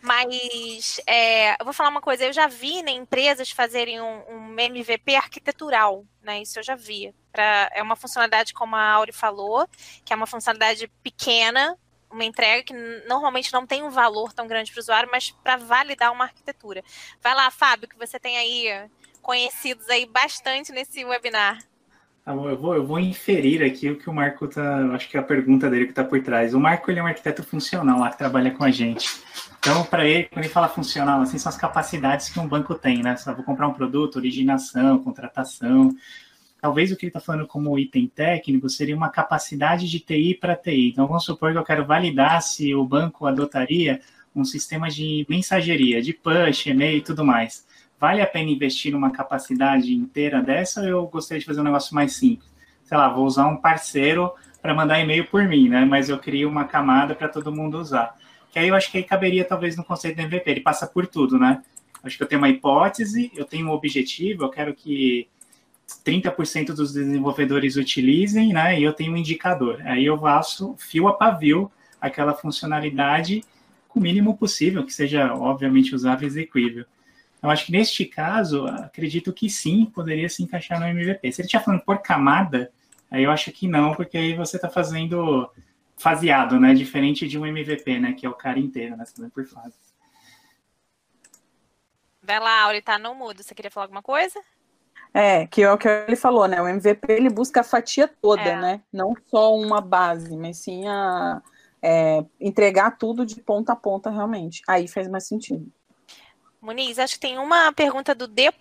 [0.00, 4.58] mas é, eu vou falar uma coisa, eu já vi né, empresas fazerem um, um
[4.58, 6.42] MVP arquitetural, né?
[6.42, 7.14] Isso eu já vi.
[7.30, 9.68] Pra, é uma funcionalidade, como a Auri falou,
[10.04, 11.78] que é uma funcionalidade pequena,
[12.10, 12.74] uma entrega que
[13.06, 16.82] normalmente não tem um valor tão grande para o usuário, mas para validar uma arquitetura.
[17.20, 18.90] Vai lá, Fábio, que você tem aí
[19.22, 21.58] conhecidos aí bastante nesse webinar.
[22.24, 24.94] Tá bom, eu vou, eu vou inferir aqui o que o Marco tá.
[24.94, 26.54] Acho que é a pergunta dele que está por trás.
[26.54, 29.08] O Marco ele é um arquiteto funcional lá que trabalha com a gente.
[29.58, 33.02] Então, para ele, quando ele fala funcional, assim, são as capacidades que um banco tem,
[33.02, 33.16] né?
[33.26, 35.90] Eu vou comprar um produto, originação, contratação.
[36.60, 40.54] Talvez o que ele está falando como item técnico seria uma capacidade de TI para
[40.54, 40.90] TI.
[40.90, 44.00] Então, vamos supor que eu quero validar se o banco adotaria
[44.34, 47.66] um sistema de mensageria, de push, e-mail e tudo mais
[48.02, 51.94] vale a pena investir numa capacidade inteira dessa ou eu gostaria de fazer um negócio
[51.94, 52.50] mais simples?
[52.82, 55.84] Sei lá, vou usar um parceiro para mandar e-mail por mim, né?
[55.84, 58.18] Mas eu crio uma camada para todo mundo usar.
[58.50, 61.06] Que aí eu acho que aí caberia talvez no conceito do MVP, ele passa por
[61.06, 61.62] tudo, né?
[62.02, 65.28] Acho que eu tenho uma hipótese, eu tenho um objetivo, eu quero que
[66.04, 68.80] 30% dos desenvolvedores utilizem, né?
[68.80, 69.80] E eu tenho um indicador.
[69.84, 73.44] Aí eu faço fio a pavio aquela funcionalidade
[73.88, 76.84] com o mínimo possível, que seja obviamente usável e execuível.
[77.42, 81.32] Eu acho que neste caso, acredito que sim, poderia se encaixar no MVP.
[81.32, 82.70] Se ele estiver falando por camada,
[83.10, 85.50] aí eu acho que não, porque aí você está fazendo
[85.96, 86.72] faseado, né?
[86.72, 88.12] Diferente de um MVP, né?
[88.12, 89.04] Que é o cara inteiro, né?
[89.04, 89.74] Você por fase.
[92.22, 93.42] Vai lá, Auri, tá no mudo.
[93.42, 94.40] Você queria falar alguma coisa?
[95.12, 96.62] É, que é o que ele falou, né?
[96.62, 98.60] O MVP ele busca a fatia toda, é.
[98.60, 98.80] né?
[98.92, 101.42] Não só uma base, mas sim a
[101.82, 104.62] é, entregar tudo de ponta a ponta realmente.
[104.68, 105.70] Aí faz mais sentido.
[106.62, 108.52] Muniz, acho que tem uma pergunta do D.A.O.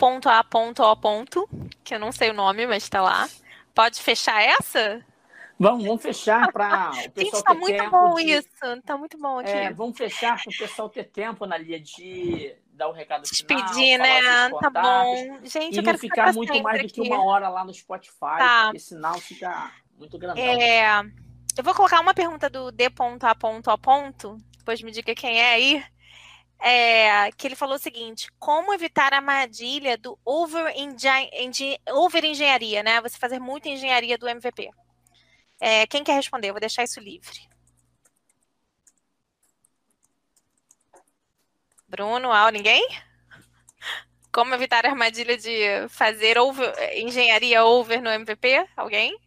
[1.84, 3.30] que eu não sei o nome, mas está lá.
[3.76, 5.06] Pode fechar essa?
[5.60, 8.24] Vamos, vamos fechar para o pessoal Gente, tá muito bom de...
[8.24, 8.82] isso.
[8.84, 9.52] Tá muito bom aqui.
[9.52, 14.00] É, vamos fechar para o pessoal ter tempo, Analia, de dar o recado Despedir, final.
[14.00, 14.50] né?
[14.60, 15.38] Tá bom.
[15.44, 18.64] Gente, e eu não ficar muito mais do que uma hora lá no Spotify, tá.
[18.64, 20.44] porque senão fica muito grandão.
[20.44, 21.04] É...
[21.56, 24.38] Eu vou colocar uma pergunta do D.A.O.
[24.58, 25.84] Depois me diga quem é aí
[26.62, 32.24] é, que ele falou o seguinte: como evitar a armadilha do over-engenharia, over
[32.84, 33.02] né?
[33.02, 34.70] Você fazer muita engenharia do MVP.
[35.60, 36.50] É, quem quer responder?
[36.50, 37.40] Eu vou deixar isso livre.
[41.88, 42.88] Bruno, Al, ninguém?
[44.32, 48.66] Como evitar a armadilha de fazer over, engenharia over no MVP?
[48.78, 49.20] Alguém?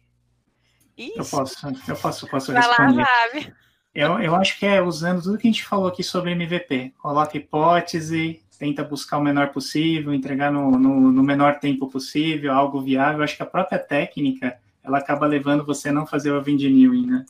[0.97, 1.13] Ixi.
[1.17, 3.03] Eu posso, eu posso, posso responder.
[3.03, 3.55] Vai lá,
[3.95, 6.93] eu, eu acho que é usando tudo que a gente falou aqui sobre MVP.
[7.01, 12.81] Coloca hipótese, tenta buscar o menor possível, entregar no, no, no, menor tempo possível, algo
[12.81, 13.19] viável.
[13.19, 17.07] Eu acho que a própria técnica, ela acaba levando você a não fazer o engineering,
[17.07, 17.25] né?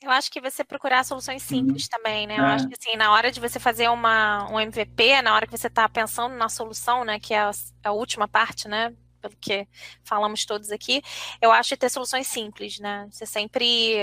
[0.00, 1.88] Eu acho que você procurar soluções simples uhum.
[1.90, 2.38] também, né?
[2.38, 2.54] Eu é.
[2.54, 5.66] acho que assim, na hora de você fazer uma, um MVP, na hora que você
[5.66, 7.20] está pensando na solução, né?
[7.20, 7.50] Que é a,
[7.84, 8.94] a última parte, né?
[9.20, 9.68] Pelo que
[10.02, 11.02] falamos todos aqui,
[11.42, 13.06] eu acho que ter soluções simples, né?
[13.10, 13.98] Você sempre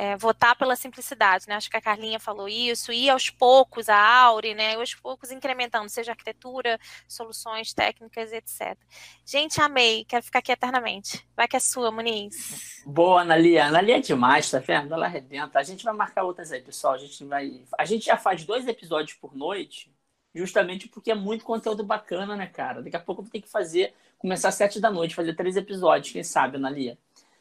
[0.00, 1.56] é, votar pela simplicidade, né?
[1.56, 4.76] Acho que a Carlinha falou isso, e aos poucos, a Aure, né?
[4.76, 8.78] Aos poucos incrementando, seja arquitetura, soluções técnicas, etc.
[9.26, 11.22] Gente, amei, quero ficar aqui eternamente.
[11.36, 12.82] Vai que é sua, Muniz.
[12.86, 13.66] Boa, Analia.
[13.66, 14.94] Analia é demais, tá vendo?
[14.94, 15.58] Ela arrebenta.
[15.58, 16.94] A gente vai marcar outras aí, pessoal.
[16.94, 17.62] A gente vai.
[17.78, 19.92] A gente já faz dois episódios por noite,
[20.34, 22.80] justamente porque é muito conteúdo bacana, né, cara?
[22.80, 25.58] Daqui a pouco eu vou ter que fazer, começar às sete da noite, fazer três
[25.58, 26.96] episódios, quem sabe, Analia?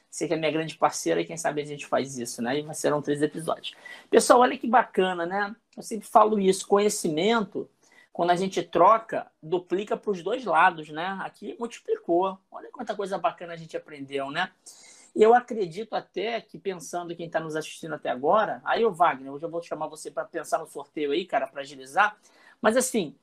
[0.09, 2.59] Você que é minha grande parceira e quem sabe a gente faz isso, né?
[2.59, 3.75] E serão três episódios.
[4.09, 5.55] Pessoal, olha que bacana, né?
[5.77, 7.69] Eu sempre falo isso, conhecimento,
[8.11, 11.17] quando a gente troca, duplica para os dois lados, né?
[11.21, 12.37] Aqui multiplicou.
[12.51, 14.51] Olha quanta coisa bacana a gente aprendeu, né?
[15.15, 19.45] Eu acredito até que, pensando quem está nos assistindo até agora, aí o Wagner, hoje
[19.45, 22.17] eu vou chamar você para pensar no sorteio aí, cara, para agilizar.
[22.61, 23.15] Mas assim,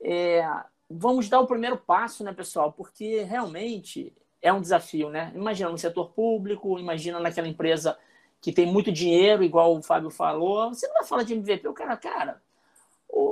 [0.00, 0.48] é,
[0.88, 2.72] vamos dar o primeiro passo, né, pessoal?
[2.72, 4.12] Porque realmente
[4.42, 5.32] é um desafio, né?
[5.34, 7.98] Imagina no setor público, imagina naquela empresa
[8.40, 10.72] que tem muito dinheiro, igual o Fábio falou.
[10.72, 12.42] Você não vai falar de MVP, o cara, cara,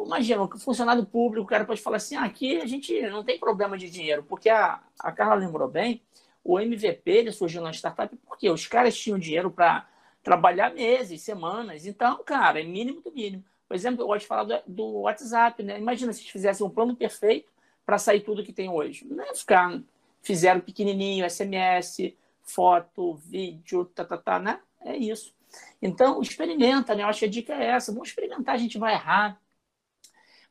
[0.05, 3.38] imagina, o funcionário público, o cara pode falar assim: ah, aqui a gente não tem
[3.38, 6.02] problema de dinheiro, porque a, a Carla lembrou bem,
[6.42, 9.88] o MVP ele surgiu na startup porque os caras tinham dinheiro para
[10.22, 11.86] trabalhar meses, semanas.
[11.86, 13.44] Então, cara, é mínimo do mínimo.
[13.68, 15.78] Por exemplo, eu gosto de falar do, do WhatsApp, né?
[15.78, 17.50] Imagina se fizessem um plano perfeito
[17.84, 19.07] para sair tudo que tem hoje.
[19.07, 19.80] Não é ficar,
[20.24, 24.58] fizeram pequenininho, SMS, foto, vídeo, tá, tá, tá, né?
[24.80, 25.34] É isso.
[25.80, 27.02] Então, experimenta, né?
[27.02, 27.92] Eu acho que a dica é essa.
[27.92, 29.40] Vamos experimentar, a gente vai errar.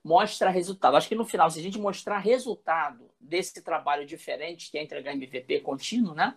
[0.04, 0.96] Mostra resultado.
[0.96, 5.14] Acho que no final, se a gente mostrar resultado desse trabalho diferente, que é entregar
[5.14, 6.36] MVP contínuo, né?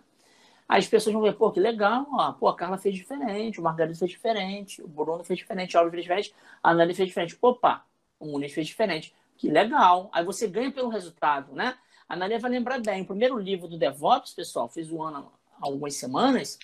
[0.67, 2.33] Aí as pessoas vão ver, pô, que legal, ó.
[2.33, 5.91] pô, a Carla fez diferente, o Margarida fez diferente, o Bruno fez diferente, a Aula
[5.91, 7.37] fez diferente, a Nani fez diferente.
[7.41, 7.85] Opa,
[8.19, 9.13] o Muniz fez diferente.
[9.37, 10.09] Que legal.
[10.11, 11.77] Aí você ganha pelo resultado, né?
[12.07, 15.65] A Nani vai lembrar bem, o primeiro livro do DevOps, pessoal, fiz um ano há
[15.65, 16.57] algumas semanas,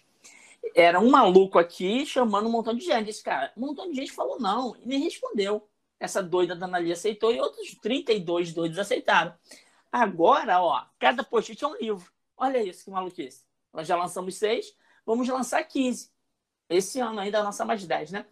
[0.73, 3.09] era um maluco aqui chamando um montão de gente.
[3.09, 5.67] Esse cara, um montão de gente falou não e nem respondeu.
[5.99, 9.33] Essa doida da Nali aceitou e outros 32 doidos aceitaram.
[9.91, 12.11] Agora, ó, cada post-it é um livro.
[12.37, 13.43] Olha isso, que maluquice.
[13.71, 14.73] Nós já lançamos seis,
[15.05, 16.09] vamos lançar 15.
[16.69, 18.25] Esse ano ainda lançar mais 10, né?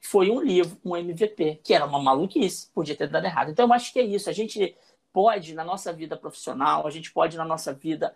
[0.00, 3.50] Foi um livro, um MVP, que era uma maluquice, podia ter dado errado.
[3.50, 4.30] Então, eu acho que é isso.
[4.30, 4.76] A gente
[5.12, 8.14] pode, na nossa vida profissional, a gente pode, na nossa vida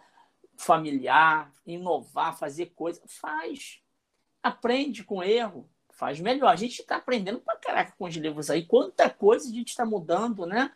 [0.57, 3.81] familiar, inovar, fazer coisa, faz.
[4.43, 6.49] Aprende com erro, faz melhor.
[6.49, 8.65] A gente está aprendendo pra caraca com os livros aí.
[8.65, 10.73] Quanta coisa a gente está mudando, né?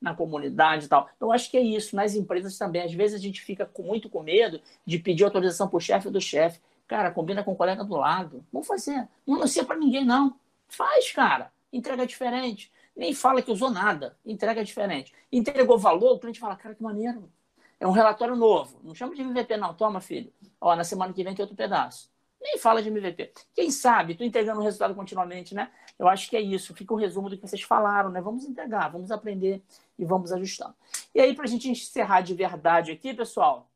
[0.00, 1.08] Na comunidade e tal.
[1.20, 1.96] Eu acho que é isso.
[1.96, 2.82] Nas empresas também.
[2.82, 6.10] Às vezes a gente fica com, muito com medo de pedir autorização para o chefe
[6.10, 6.60] do chefe.
[6.86, 8.46] Cara, combina com o colega do lado.
[8.52, 9.08] Vamos fazer.
[9.26, 10.38] Não anuncia para ninguém, não.
[10.68, 11.52] Faz, cara.
[11.72, 12.72] Entrega diferente.
[12.98, 14.18] Nem fala que usou nada.
[14.26, 15.14] Entrega diferente.
[15.30, 17.30] Entregou valor, o cliente fala, cara, que maneiro.
[17.78, 18.80] É um relatório novo.
[18.82, 19.72] Não chama de MVP, não.
[19.72, 20.32] Toma, filho.
[20.60, 22.10] Ó, na semana que vem tem outro pedaço.
[22.40, 23.32] Nem fala de MVP.
[23.54, 25.70] Quem sabe, tu entregando o resultado continuamente, né?
[25.96, 26.74] Eu acho que é isso.
[26.74, 28.20] Fica o um resumo do que vocês falaram, né?
[28.20, 29.62] Vamos entregar, vamos aprender
[29.96, 30.74] e vamos ajustando.
[31.14, 33.70] E aí, para a gente encerrar de verdade aqui, pessoal,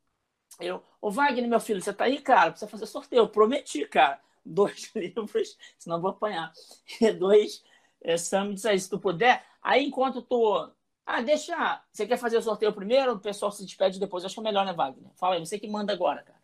[0.59, 0.83] eu.
[1.01, 2.51] Ô, Wagner, meu filho, você tá aí, cara?
[2.51, 3.21] Precisa fazer sorteio.
[3.21, 4.21] Eu prometi, cara.
[4.45, 6.53] Dois livros, senão vou apanhar.
[7.19, 7.63] Dois
[8.03, 9.43] é, summits aí, se tu puder.
[9.63, 10.71] Aí, enquanto tu
[11.07, 11.81] ah, deixa.
[11.93, 13.13] Você quer fazer o sorteio primeiro?
[13.13, 14.25] O pessoal se despede depois.
[14.25, 15.11] Acho que é melhor, né, Wagner?
[15.17, 16.43] Fala aí, você que manda agora, cara.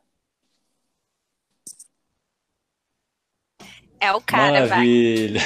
[4.01, 5.41] É o cara, Maravilha.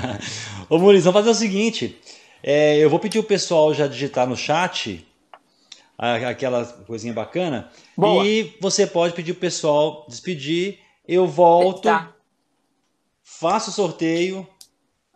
[0.68, 2.00] Ô, Muniz, vamos fazer o seguinte.
[2.42, 5.06] É, eu vou pedir o pessoal já digitar no chat
[5.98, 7.70] aquela coisinha bacana.
[7.96, 8.24] Boa.
[8.26, 10.80] E você pode pedir o pessoal despedir.
[11.06, 12.14] Eu volto, Eita.
[13.22, 14.48] faço o sorteio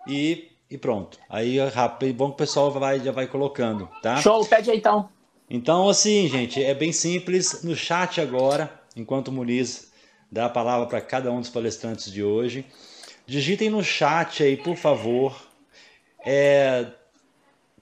[0.06, 1.18] e e pronto.
[1.28, 4.16] Aí é rápido, bom que o pessoal vai, já vai colocando, tá?
[4.16, 5.08] Show, pede aí então.
[5.48, 7.62] Então, assim, gente, é bem simples.
[7.62, 9.92] No chat agora, enquanto o Muniz
[10.30, 12.66] dá a palavra para cada um dos palestrantes de hoje,
[13.26, 15.40] digitem no chat aí, por favor,
[16.24, 16.86] é,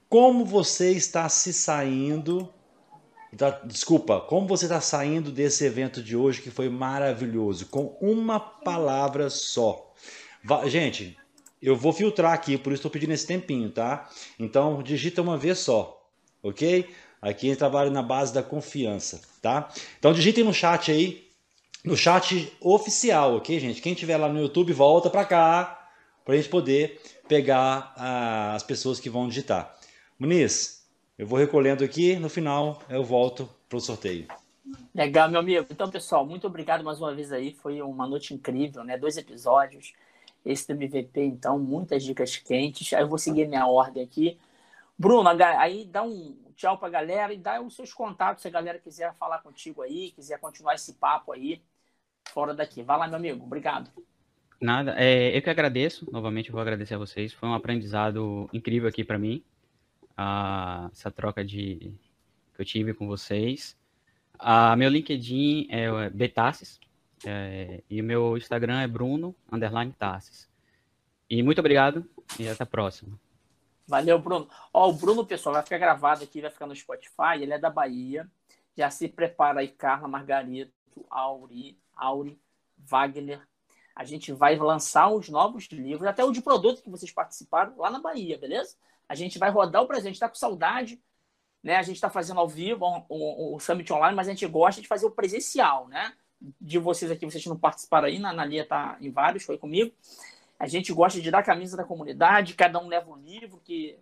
[0.09, 2.53] como você está se saindo.
[3.37, 8.39] Tá, desculpa, como você está saindo desse evento de hoje que foi maravilhoso, com uma
[8.39, 9.93] palavra só.
[10.67, 11.17] gente,
[11.65, 14.09] eu vou filtrar aqui, por isso estou pedindo esse tempinho, tá?
[14.39, 16.07] Então, digita uma vez só,
[16.43, 16.89] ok?
[17.23, 19.73] Aqui a gente trabalha na base da confiança, tá?
[19.99, 21.27] Então, digitem no chat aí,
[21.83, 23.81] no chat oficial, ok, gente?
[23.81, 25.89] Quem tiver lá no YouTube, volta para cá,
[26.23, 29.75] para a gente poder pegar ah, as pessoas que vão digitar.
[30.19, 30.87] Muniz,
[31.19, 34.27] eu vou recolhendo aqui, no final eu volto para o sorteio.
[34.95, 35.67] Legal, meu amigo.
[35.71, 37.53] Então, pessoal, muito obrigado mais uma vez aí.
[37.53, 38.97] Foi uma noite incrível, né?
[38.97, 39.93] Dois episódios
[40.45, 42.93] esse do MVP, então, muitas dicas quentes.
[42.93, 44.39] Aí eu vou seguir minha ordem aqui.
[44.99, 45.29] Bruno,
[45.59, 48.79] aí dá um tchau para a galera e dá os seus contatos se a galera
[48.79, 51.61] quiser falar contigo aí, quiser continuar esse papo aí
[52.31, 52.83] fora daqui.
[52.83, 53.45] Vai lá, meu amigo.
[53.45, 53.91] Obrigado.
[54.61, 56.09] Nada, é, eu que agradeço.
[56.11, 57.33] Novamente, eu vou agradecer a vocês.
[57.33, 59.43] Foi um aprendizado incrível aqui para mim.
[60.17, 61.93] Ah, essa troca de
[62.55, 63.77] que eu tive com vocês.
[64.39, 66.81] Ah, meu LinkedIn é Betassis,
[67.27, 70.49] é, e o meu Instagram é Bruno underline Tassis.
[71.29, 72.09] E muito obrigado
[72.39, 73.19] e até a próxima.
[73.87, 74.49] Valeu, Bruno.
[74.73, 77.41] Ó, o Bruno, pessoal, vai ficar gravado aqui, vai ficar no Spotify.
[77.41, 78.31] Ele é da Bahia.
[78.77, 80.73] Já se prepara aí, Carla, Margarito,
[81.11, 82.41] Auri, Auri,
[82.79, 83.47] Wagner.
[83.95, 87.91] A gente vai lançar os novos livros, até o de produto que vocês participaram lá
[87.91, 88.77] na Bahia, beleza?
[89.09, 90.15] A gente vai rodar o presente.
[90.15, 91.01] Está com saudade,
[91.63, 91.77] né?
[91.77, 94.81] A gente está fazendo ao vivo o, o, o Summit Online, mas a gente gosta
[94.81, 96.13] de fazer o presencial, né?
[96.61, 99.93] De vocês aqui, vocês não participaram aí, na Analia está em vários, foi comigo.
[100.59, 103.99] A gente gosta de dar camisa da comunidade, cada um leva um livro que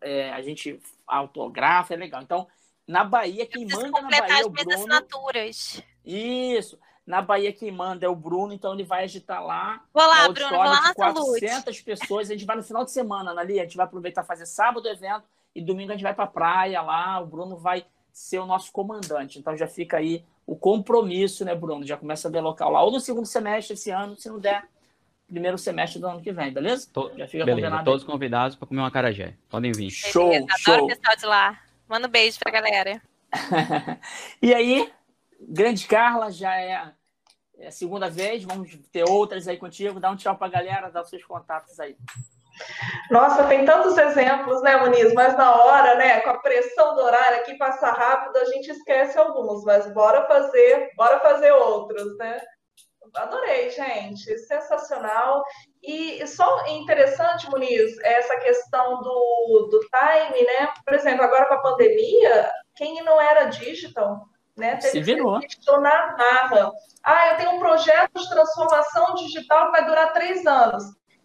[0.00, 2.22] é, a gente autografa, é legal.
[2.22, 2.46] Então,
[2.86, 4.74] na Bahia, quem manda na Bahia é o Bruno.
[4.74, 5.82] assinaturas.
[6.04, 6.78] Isso.
[7.06, 9.84] Na Bahia quem manda é o Bruno, então ele vai agitar lá.
[9.92, 12.30] Vou lá, Bruno, vou lá na 400 pessoas.
[12.30, 13.60] A gente vai no final de semana, ali.
[13.60, 16.28] A gente vai aproveitar fazer sábado o evento e domingo a gente vai para a
[16.28, 17.20] praia lá.
[17.20, 19.38] O Bruno vai ser o nosso comandante.
[19.38, 21.86] Então já fica aí o compromisso, né, Bruno?
[21.86, 22.82] Já começa a ver local lá.
[22.82, 24.68] Ou no segundo semestre esse ano, se não der,
[25.26, 26.88] primeiro semestre do ano que vem, beleza?
[26.92, 27.84] Tô, já fica beleza, combinado.
[27.84, 28.06] Todos aí.
[28.06, 29.34] convidados para comer uma carajé.
[29.48, 29.90] Podem vir.
[29.90, 30.74] Show, beleza, show.
[30.74, 31.60] Adoro o pessoal de lá.
[31.88, 33.02] Manda um beijo pra galera.
[34.40, 34.90] e aí,
[35.40, 36.92] grande Carla, já é,
[37.58, 38.44] é a segunda vez.
[38.44, 39.98] Vamos ter outras aí contigo.
[40.00, 41.96] Dá um tchau pra galera, dá os seus contatos aí.
[43.10, 45.12] Nossa, tem tantos exemplos, né, Muniz?
[45.12, 49.18] Mas na hora, né, com a pressão do horário aqui passa rápido, a gente esquece
[49.18, 52.40] alguns, mas bora fazer, bora fazer outros, né?
[53.14, 55.44] Adorei, gente, sensacional.
[55.82, 60.72] E só interessante, Muniz, essa questão do, do time, né?
[60.84, 64.24] Por exemplo, agora com a pandemia, quem não era digital,
[64.56, 64.76] né?
[64.76, 65.38] Teve Se virou.
[65.80, 66.72] na marra.
[67.04, 70.84] Ah, eu tenho um projeto de transformação digital que vai durar três anos.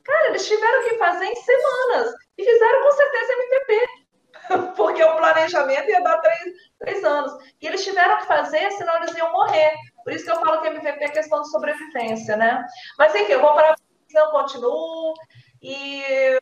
[0.09, 2.13] Cara, eles tiveram que fazer em semanas.
[2.35, 3.87] E fizeram com certeza MVP.
[4.75, 6.39] Porque o planejamento ia dar três,
[6.79, 7.31] três anos.
[7.61, 9.71] E eles tiveram que fazer, senão eles iam morrer.
[10.03, 12.65] Por isso que eu falo que MVP é questão de sobrevivência, né?
[12.97, 13.75] Mas enfim, eu vou para a
[14.11, 15.13] eu continuo.
[15.61, 16.41] E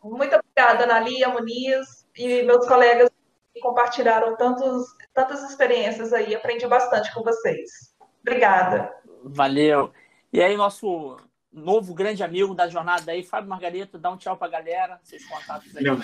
[0.00, 3.10] muito obrigada, Analia, Muniz e meus colegas
[3.52, 6.36] que compartilharam tantos, tantas experiências aí.
[6.36, 7.92] Aprendi bastante com vocês.
[8.20, 8.94] Obrigada.
[9.24, 9.92] Valeu.
[10.32, 11.16] E aí, nosso
[11.52, 15.24] novo grande amigo da jornada aí, Fábio Margarito, dá um tchau para a galera, seus
[15.24, 15.84] contatos aí.
[15.84, 16.00] Valeu.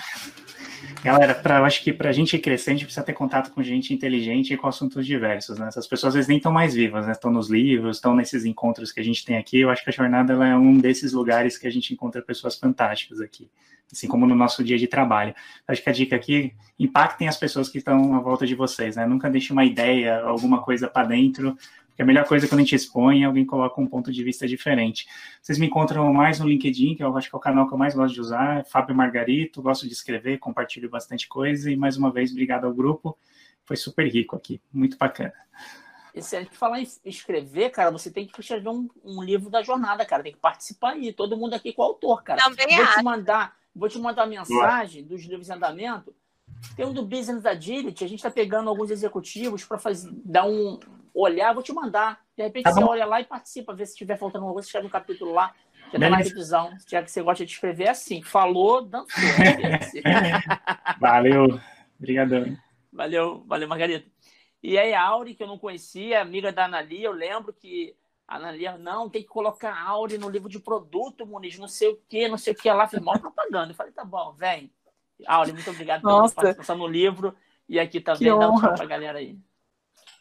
[1.03, 3.61] Galera, pra, eu acho que para a gente crescer, a gente precisa ter contato com
[3.61, 5.67] gente inteligente e com assuntos diversos, né?
[5.67, 7.11] Essas pessoas às vezes nem estão mais vivas, né?
[7.11, 9.59] Estão nos livros, estão nesses encontros que a gente tem aqui.
[9.59, 13.21] Eu acho que a jornada é um desses lugares que a gente encontra pessoas fantásticas
[13.21, 13.49] aqui,
[13.91, 15.33] assim como no nosso dia de trabalho.
[15.67, 18.95] Eu acho que a dica aqui, impactem as pessoas que estão à volta de vocês,
[18.95, 19.05] né?
[19.05, 21.55] Nunca deixe uma ideia, alguma coisa para dentro,
[21.95, 24.45] porque a melhor coisa é quando a gente expõe, alguém coloca um ponto de vista
[24.45, 25.07] diferente.
[25.41, 27.77] Vocês me encontram mais no LinkedIn, que eu acho que é o canal que eu
[27.77, 31.95] mais gosto de usar, é Fábio Margarito, gosto de escrever, compartilho bastante coisa, e mais
[31.95, 33.17] uma vez, obrigado ao grupo,
[33.63, 35.31] foi super rico aqui, muito bacana.
[36.13, 36.57] Excelente.
[36.57, 40.33] Falar em escrever, cara, você tem que escrever um, um, livro da jornada, cara, tem
[40.33, 42.41] que participar aí, todo mundo aqui com o autor, cara.
[42.43, 46.13] Também vou te mandar, vou te mandar mensagem dos livros em andamento,
[46.75, 49.79] tem um do Business Agility, a gente está pegando alguns executivos para
[50.25, 50.77] dar um
[51.15, 52.19] olhar, vou te mandar.
[52.35, 54.87] De repente tá você olha lá e participa, vê se estiver faltando alguma coisa, escreve
[54.87, 55.53] um capítulo lá,
[55.91, 56.71] já dá uma revisão.
[56.87, 58.21] Já que você gosta de escrever, é assim.
[58.21, 59.23] Falou, dançou.
[60.99, 61.59] valeu.
[61.97, 62.57] Obrigadão.
[62.91, 64.05] Valeu, valeu, Margarida.
[64.61, 67.95] E aí, a Auri, que eu não conhecia, amiga da Analia, eu lembro que
[68.27, 71.89] a Analia, não, tem que colocar a Auri no livro de produto, Muniz, não sei
[71.89, 73.71] o que, não sei o que lá, fiz mal propaganda.
[73.71, 74.71] Eu falei, tá bom, vem.
[75.27, 77.35] Auli, muito obrigado pela participação no livro.
[77.69, 79.37] E aqui também dá um tchau pra galera aí.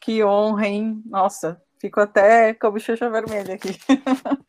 [0.04, 1.02] Que honra, hein?
[1.06, 3.70] Nossa, fico até com a bochecha vermelha aqui.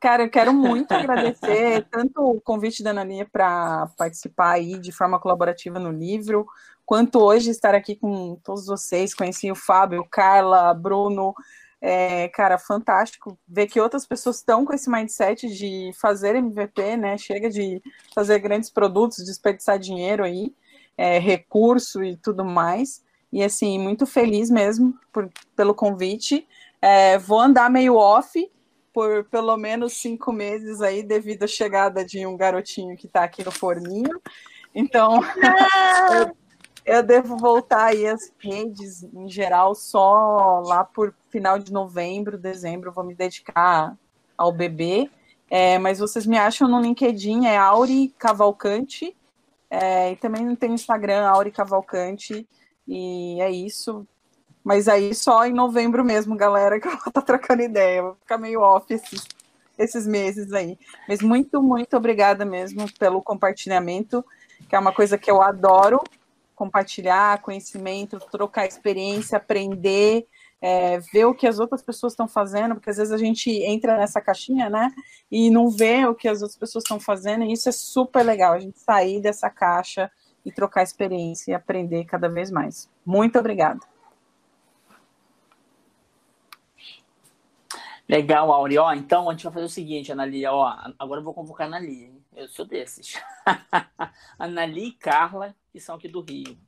[0.00, 5.18] Cara, eu quero muito agradecer tanto o convite da Naninha para participar aí de forma
[5.18, 6.46] colaborativa no livro,
[6.86, 9.12] quanto hoje estar aqui com todos vocês.
[9.12, 11.34] Conheci o Fábio, Carla, Bruno,
[11.80, 17.18] é, cara, fantástico ver que outras pessoas estão com esse mindset de fazer MVP, né?
[17.18, 17.82] Chega de
[18.14, 20.54] fazer grandes produtos, desperdiçar dinheiro aí,
[20.96, 23.03] é, recurso e tudo mais.
[23.34, 26.46] E assim, muito feliz mesmo por, pelo convite.
[26.80, 28.48] É, vou andar meio off
[28.92, 33.44] por pelo menos cinco meses aí, devido à chegada de um garotinho que está aqui
[33.44, 34.22] no forninho.
[34.72, 35.18] Então,
[36.14, 36.36] eu,
[36.84, 42.92] eu devo voltar aí às redes em geral só lá por final de novembro, dezembro,
[42.92, 43.96] vou me dedicar
[44.38, 45.10] ao bebê.
[45.50, 49.16] É, mas vocês me acham no LinkedIn, é Auri Cavalcante.
[49.68, 52.46] É, e também tem Instagram, Auri Cavalcante.
[52.86, 54.06] E é isso.
[54.62, 58.02] Mas aí só em novembro mesmo, galera, que estar tá trocando ideia.
[58.02, 59.26] Vou ficar meio off esses,
[59.78, 60.78] esses meses aí.
[61.08, 64.24] Mas muito, muito obrigada mesmo pelo compartilhamento,
[64.68, 66.00] que é uma coisa que eu adoro
[66.54, 70.26] compartilhar conhecimento, trocar experiência, aprender,
[70.60, 73.96] é, ver o que as outras pessoas estão fazendo, porque às vezes a gente entra
[73.96, 74.90] nessa caixinha, né,
[75.30, 78.54] e não vê o que as outras pessoas estão fazendo, e isso é super legal,
[78.54, 80.10] a gente sair dessa caixa
[80.44, 82.90] e trocar experiência e aprender cada vez mais.
[83.04, 83.80] Muito obrigada.
[88.08, 88.76] Legal, Auri.
[88.76, 90.52] Ó, então a gente vai fazer o seguinte, Analia.
[90.52, 90.66] Ó,
[90.98, 92.12] agora eu vou convocar a Analia.
[92.34, 93.20] Eu sou desses.
[94.38, 96.58] Analia e Carla, que são aqui do Rio.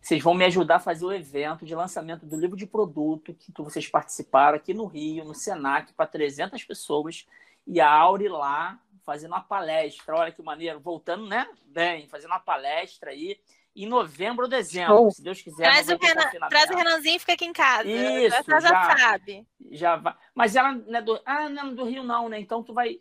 [0.00, 3.52] Vocês vão me ajudar a fazer o evento de lançamento do livro de produto que,
[3.52, 7.26] que vocês participaram aqui no Rio, no Senac, para 300 pessoas.
[7.66, 10.16] E a Auri lá fazendo uma palestra.
[10.16, 10.80] Olha que maneiro.
[10.80, 11.48] Voltando, né?
[11.66, 13.38] Bem, fazendo uma palestra aí.
[13.74, 15.10] em novembro ou dezembro, Show.
[15.12, 15.64] se Deus quiser.
[15.64, 16.74] Traz o, Renan, traz o.
[16.76, 17.88] Renanzinho e fica aqui em casa.
[17.88, 18.96] Isso, já, já já.
[18.98, 19.46] sabe.
[19.70, 20.14] Já vai.
[20.34, 21.20] Mas ela não é do.
[21.24, 22.40] Ah, não é do Rio, não, né?
[22.40, 22.98] Então tu vai.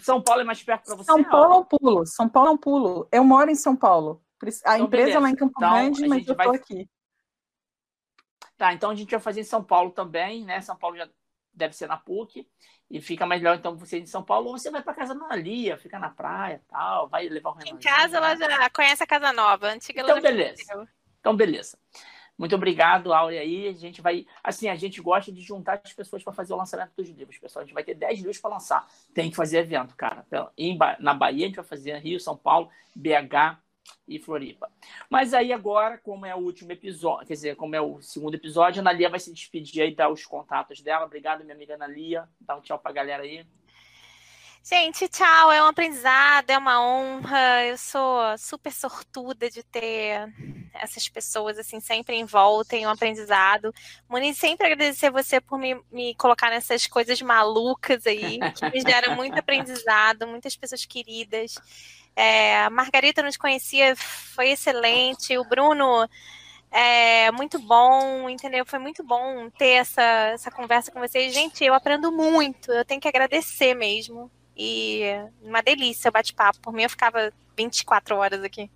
[0.00, 1.04] São Paulo é mais perto para você.
[1.04, 1.22] São?
[1.24, 2.06] Paulo é um pulo.
[2.06, 3.08] São Paulo é um pulo.
[3.12, 4.22] Eu moro em São Paulo.
[4.64, 5.36] A Então, empresa é lá em beleza.
[5.36, 6.88] Campo Então, Grande, mas eu vai- tô aqui.
[8.56, 10.60] Tá, então a gente vai fazer em São Paulo também, né?
[10.60, 11.08] São Paulo já
[11.54, 12.46] deve ser na PUC.
[12.90, 15.34] E fica melhor, então, você ir em São Paulo, ou você vai para casa na
[15.34, 19.06] Lia, fica na praia tal, vai levar o Em Renanzinho, casa ela já conhece a
[19.06, 19.68] Casa Nova.
[19.68, 20.54] A antiga Então, beleza.
[20.64, 20.88] conheceu.
[21.20, 21.78] Então, beleza.
[22.36, 23.68] Muito obrigado, Áurea aí.
[23.68, 24.26] A gente vai.
[24.42, 27.62] Assim, a gente gosta de juntar as pessoas para fazer o lançamento dos livros, pessoal.
[27.62, 28.86] A gente vai ter 10 livros para lançar.
[29.14, 30.26] Tem que fazer evento, cara.
[30.58, 33.58] Em Ba- na Bahia, a gente vai fazer Rio, São Paulo, BH
[34.06, 34.70] e Floripa.
[35.08, 38.80] Mas aí agora, como é o último episódio, quer dizer, como é o segundo episódio,
[38.80, 41.06] a Analia vai se despedir aí, dar os contatos dela.
[41.06, 42.28] Obrigado, minha amiga Analia.
[42.40, 43.46] Dá um tchau pra galera aí.
[44.64, 45.50] Gente, tchau.
[45.50, 47.64] É um aprendizado, é uma honra.
[47.64, 50.32] Eu sou super sortuda de ter
[50.74, 53.74] essas pessoas assim sempre em volta em um aprendizado.
[54.08, 59.16] Muniz, sempre agradecer você por me, me colocar nessas coisas malucas aí, que me geram
[59.16, 61.56] muito aprendizado, muitas pessoas queridas.
[62.14, 65.36] É, a Margarita te conhecia, foi excelente.
[65.38, 66.08] O Bruno
[66.70, 68.64] é muito bom, entendeu?
[68.64, 71.32] Foi muito bom ter essa, essa conversa com vocês.
[71.32, 74.30] Gente, eu aprendo muito, eu tenho que agradecer mesmo.
[74.56, 75.02] E
[75.42, 76.60] uma delícia o bate-papo.
[76.60, 78.70] Por mim, eu ficava 24 horas aqui.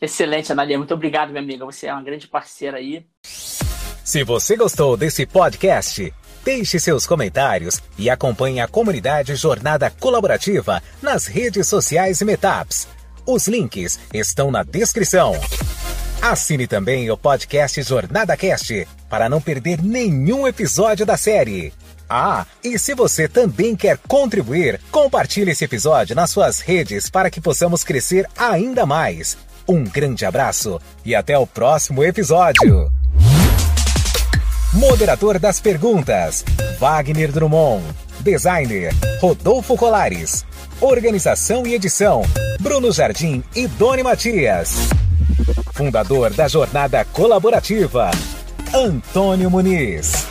[0.00, 0.78] Excelente, Analia.
[0.78, 1.64] Muito obrigado, minha amiga.
[1.64, 3.04] Você é uma grande parceira aí.
[3.22, 6.12] Se você gostou desse podcast,
[6.44, 12.88] deixe seus comentários e acompanhe a comunidade Jornada Colaborativa nas redes sociais e Metaps.
[13.26, 15.34] Os links estão na descrição.
[16.20, 21.72] Assine também o podcast Jornada Cast para não perder nenhum episódio da série.
[22.08, 27.40] Ah, e se você também quer contribuir, compartilhe esse episódio nas suas redes para que
[27.40, 29.36] possamos crescer ainda mais.
[29.68, 32.90] Um grande abraço e até o próximo episódio.
[34.74, 36.44] Moderador das perguntas:
[36.78, 37.82] Wagner Drummond.
[38.20, 40.44] Designer: Rodolfo Colares.
[40.80, 42.22] Organização e edição:
[42.60, 44.76] Bruno Jardim e Doni Matias.
[45.72, 48.10] Fundador da Jornada Colaborativa:
[48.74, 50.26] Antônio Muniz.